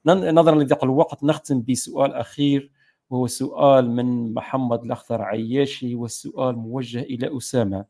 [0.06, 2.70] نظرا لضيق الوقت نختم بسؤال أخير
[3.10, 7.84] وهو سؤال من محمد الأخضر عياشي والسؤال موجه إلى أسامة.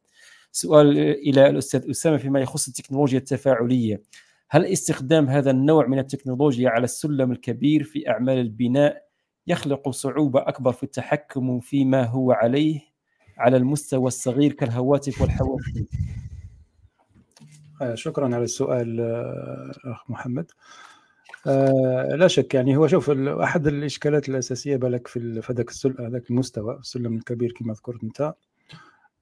[0.53, 4.03] سؤال إلى الأستاذ أسامة فيما يخص التكنولوجيا التفاعلية.
[4.55, 9.07] هل استخدام هذا النوع من التكنولوجيا على السلم الكبير في أعمال البناء
[9.47, 12.81] يخلق صعوبة أكبر في التحكم فيما هو عليه
[13.39, 15.87] على المستوى الصغير كالهواتف والحواسيب
[17.83, 20.51] آه، شكرا على السؤال آه، أخ محمد.
[21.47, 27.17] آه لا شك يعني هو شوف أحد الإشكالات الأساسية بالك في هذاك هذاك المستوى السلم
[27.17, 28.35] الكبير كما ذكرت أنت.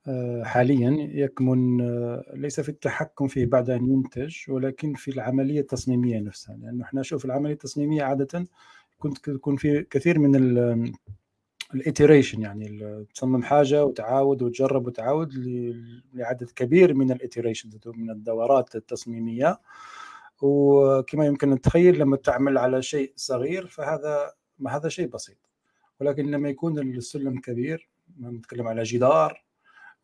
[0.08, 6.20] آه، حاليا يكمن آه، ليس في التحكم فيه بعد أن ينتج ولكن في العملية التصميمية
[6.20, 6.56] نفسها.
[6.56, 8.46] لأنه إحنا نشوف العملية التصميمية عادة
[8.98, 10.36] كنت يكون في كثير من
[11.74, 12.78] ال iteration يعني
[13.14, 15.34] تصمم حاجة وتعاود وتجرب وتعاود
[16.14, 19.60] لعدد كبير من ال iteration من الدورات التصميمية.
[20.42, 24.32] وكما يمكن نتخيل لما تعمل على شيء صغير فهذا
[24.68, 25.36] هذا شيء بسيط.
[26.00, 27.88] ولكن لما يكون السلم كبير
[28.20, 29.49] نتكلم على جدار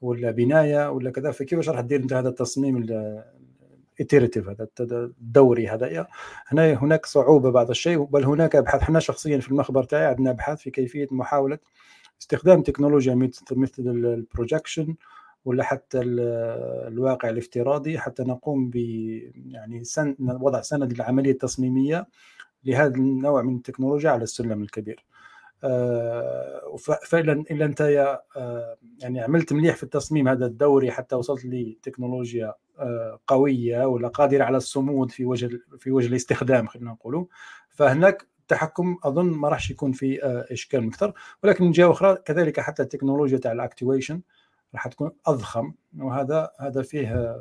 [0.01, 6.07] ولا بناية ولا كذا فكيف راح تدير أنت هذا التصميم ال iterative هذا الدوري هذا؟
[6.47, 8.83] هنا هناك صعوبة بعض الشيء بل هناك أبحاث.
[8.83, 11.59] إحنا شخصيا في المخبر تاعي عندنا أبحاث في كيفية محاولة
[12.21, 14.95] استخدام تكنولوجيا مثل مثل البروجكشن
[15.45, 17.99] ولا حتى الواقع الافتراضي.
[17.99, 18.77] حتى نقوم ب
[19.37, 22.07] يعني سن وضع سند للعملية التصميمية
[22.65, 25.05] لهذا النوع من التكنولوجيا على السلم الكبير.
[25.67, 27.81] آه، فعلا إلا أنت
[28.37, 34.45] آه، يعني عملت مليح في التصميم هذا الدوري حتى وصلت لتكنولوجيا آه، قوية ولا قادرة
[34.45, 37.27] على الصمود في وجه في وجه الاستخدام خلينا نقولوا
[37.69, 40.21] فهناك التحكم أظن ما راحش يكون في
[40.53, 41.13] إشكال أكثر
[41.45, 44.21] ولكن من جهة أخرى كذلك حتى التكنولوجيا تاع ال actuation
[44.75, 47.37] راح تكون أضخم وهذا هذا فيه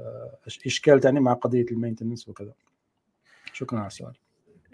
[0.66, 2.54] إشكال ثاني مع قضية ال maintenance وكذا.
[3.54, 4.25] شكرا على السؤال.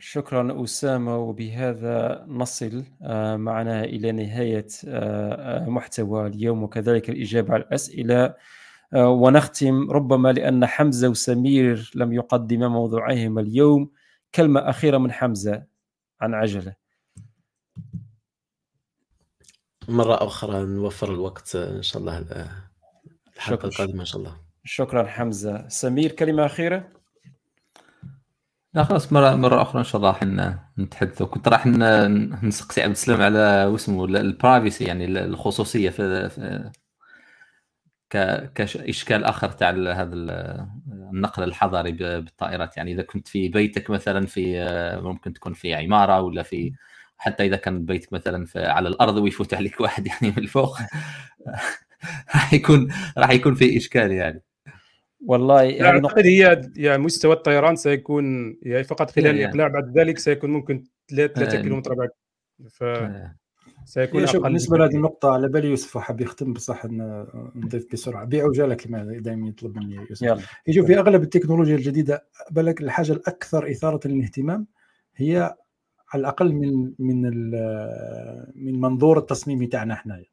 [0.02, 7.64] شكرا أسامة وبهذا نصل آه، معنا إلى نهاية آه، آه، محتوى اليوم وكذلك الإجابة على
[7.64, 8.36] الأسئلة.
[8.96, 13.92] ونختم ربما لأن حمزة وسمير لم يقدما موضوعيهما اليوم.
[14.36, 15.64] كلمة أخيرة من حمزة
[16.22, 16.76] عن عجلة.
[19.88, 22.26] مرة أخرى نوفر الوقت إن شاء الله
[23.36, 24.38] الحلقة القادمة إن شاء الله.
[24.64, 25.68] شكرا حمزة.
[25.68, 27.01] سمير كلمة أخيرة؟
[28.74, 30.24] لا خلاص مرة مرة أخرى إن شاء الله راح
[30.80, 31.24] نتحدث.
[31.24, 31.68] كنت راح
[32.44, 36.72] نسقسي عبد السلام على واسمه البرايفسي يعني الخصوصية في, في
[38.56, 42.78] كإشكال آخر تاع هذا النقل الحضري بالطائرات.
[42.78, 44.66] يعني إذا كنت في بيتك مثلا في
[45.04, 46.72] ممكن تكون في عمارة ولا في
[47.18, 50.78] حتى إذا كان بيتك مثلا على الأرض ويفوت عليك واحد يعني من الفوق
[52.36, 54.44] راح يكون راح يكون في إشكال يعني.
[55.26, 59.40] والله يعني أعتقد هي يعني مستوى الطيران سيكون يعني فقط خلال يعني.
[59.40, 62.10] الإقلاع بعد ذلك سيكون ممكن 3 كيلو كيلومتر بعد.
[62.70, 62.84] ف
[63.86, 66.86] سيكون شوف بالنسبة لهذه النقطة على بالي يوسف حاب يختم بصح
[67.56, 68.26] نضيف بسرعة.
[68.26, 70.22] بيع عجاله كما دائما يطلب مني يوسف.
[70.22, 70.42] يلا.
[70.68, 74.68] يجوا في أغلب التكنولوجيا الجديدة بالك الحاجة الأكثر إثارة للاهتمام
[75.16, 75.56] هي
[76.14, 77.22] على الأقل من من
[78.56, 80.24] من منظور التصميمي تاعنا إحنا.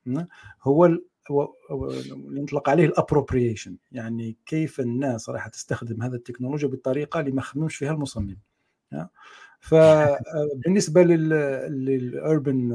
[0.62, 0.98] هو
[1.30, 7.42] اللي يطلق عليه ال appropriation يعني كيف الناس راح تستخدم هذا التكنولوجيا بالطريقة اللي ما
[7.42, 8.38] خممش فيها المصمم
[9.60, 11.02] فبالنسبه
[11.86, 12.68] لل urban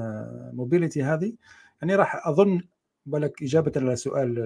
[0.54, 1.34] mobility هذه
[1.82, 2.62] يعني راح أظن
[3.06, 4.40] بالك إجابة على سؤال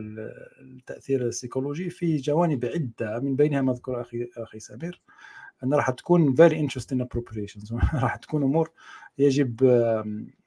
[0.61, 5.01] التأثير السيكولوجي في جوانب عدة من بينها مذكور أخي أخي سمير
[5.63, 8.71] أن راح تكون very interesting appropriations راح تكون أمور
[9.17, 9.63] يجب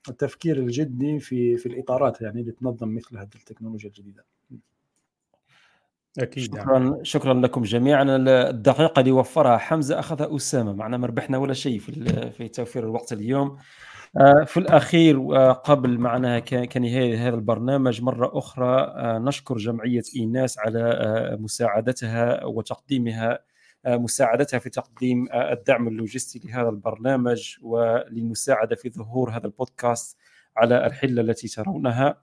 [0.09, 4.25] التفكير الجدي في في الإطارات يعني اللي تنظم مثل هذه التكنولوجيا الجديدة.
[6.19, 7.05] أكيد شكرا يعني.
[7.05, 8.05] شكرا لكم جميعا.
[8.51, 11.93] الدقيقة اللي وفرها حمزة أخذها أسامة معنا ما ربحنا ولا شيء في
[12.31, 13.59] في توفير الوقت اليوم.
[14.17, 20.59] آه، في الأخير آه، قبل معناها كنهاية هذا البرنامج مرة أخرى آه، نشكر جمعية إيناس
[20.59, 23.39] على مساعدتها وتقديمها
[23.87, 30.17] مساعدتها في تقديم الدعم اللوجستي لهذا البرنامج وللمساعدة في ظهور هذا البودكاست
[30.57, 32.21] على الحلة التي ترونها.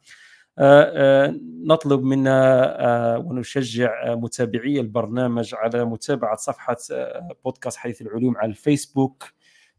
[1.66, 6.78] نطلب منا ونشجع متابعي البرنامج على متابعة صفحة
[7.46, 9.34] بودكاست حديث العلوم على الفيسبوك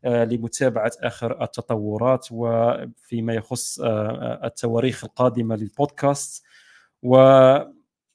[0.04, 3.80] لمتابعة آخر التطورات وفيما يخص
[4.44, 6.44] التواريخ القادمة للبودكاست.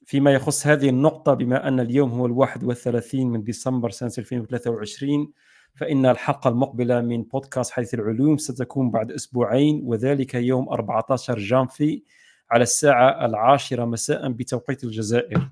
[0.04, 5.32] وفيما يخص هذه النقطة بما أن اليوم هو الواحد والثلاثين من ديسمبر سنة 2023
[5.74, 12.02] فإن الحلقة المقبلة من بودكاست حديث العلوم ستكون بعد أسبوعين وذلك يوم 14 جانفي
[12.50, 15.48] على الساعة العاشرة مساء بتوقيت الجزائر.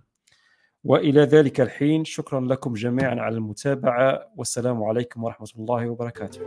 [0.85, 6.41] وإلى ذلك الحين شكرا لكم جميعا على المتابعة والسلام عليكم ورحمة الله وبركاته.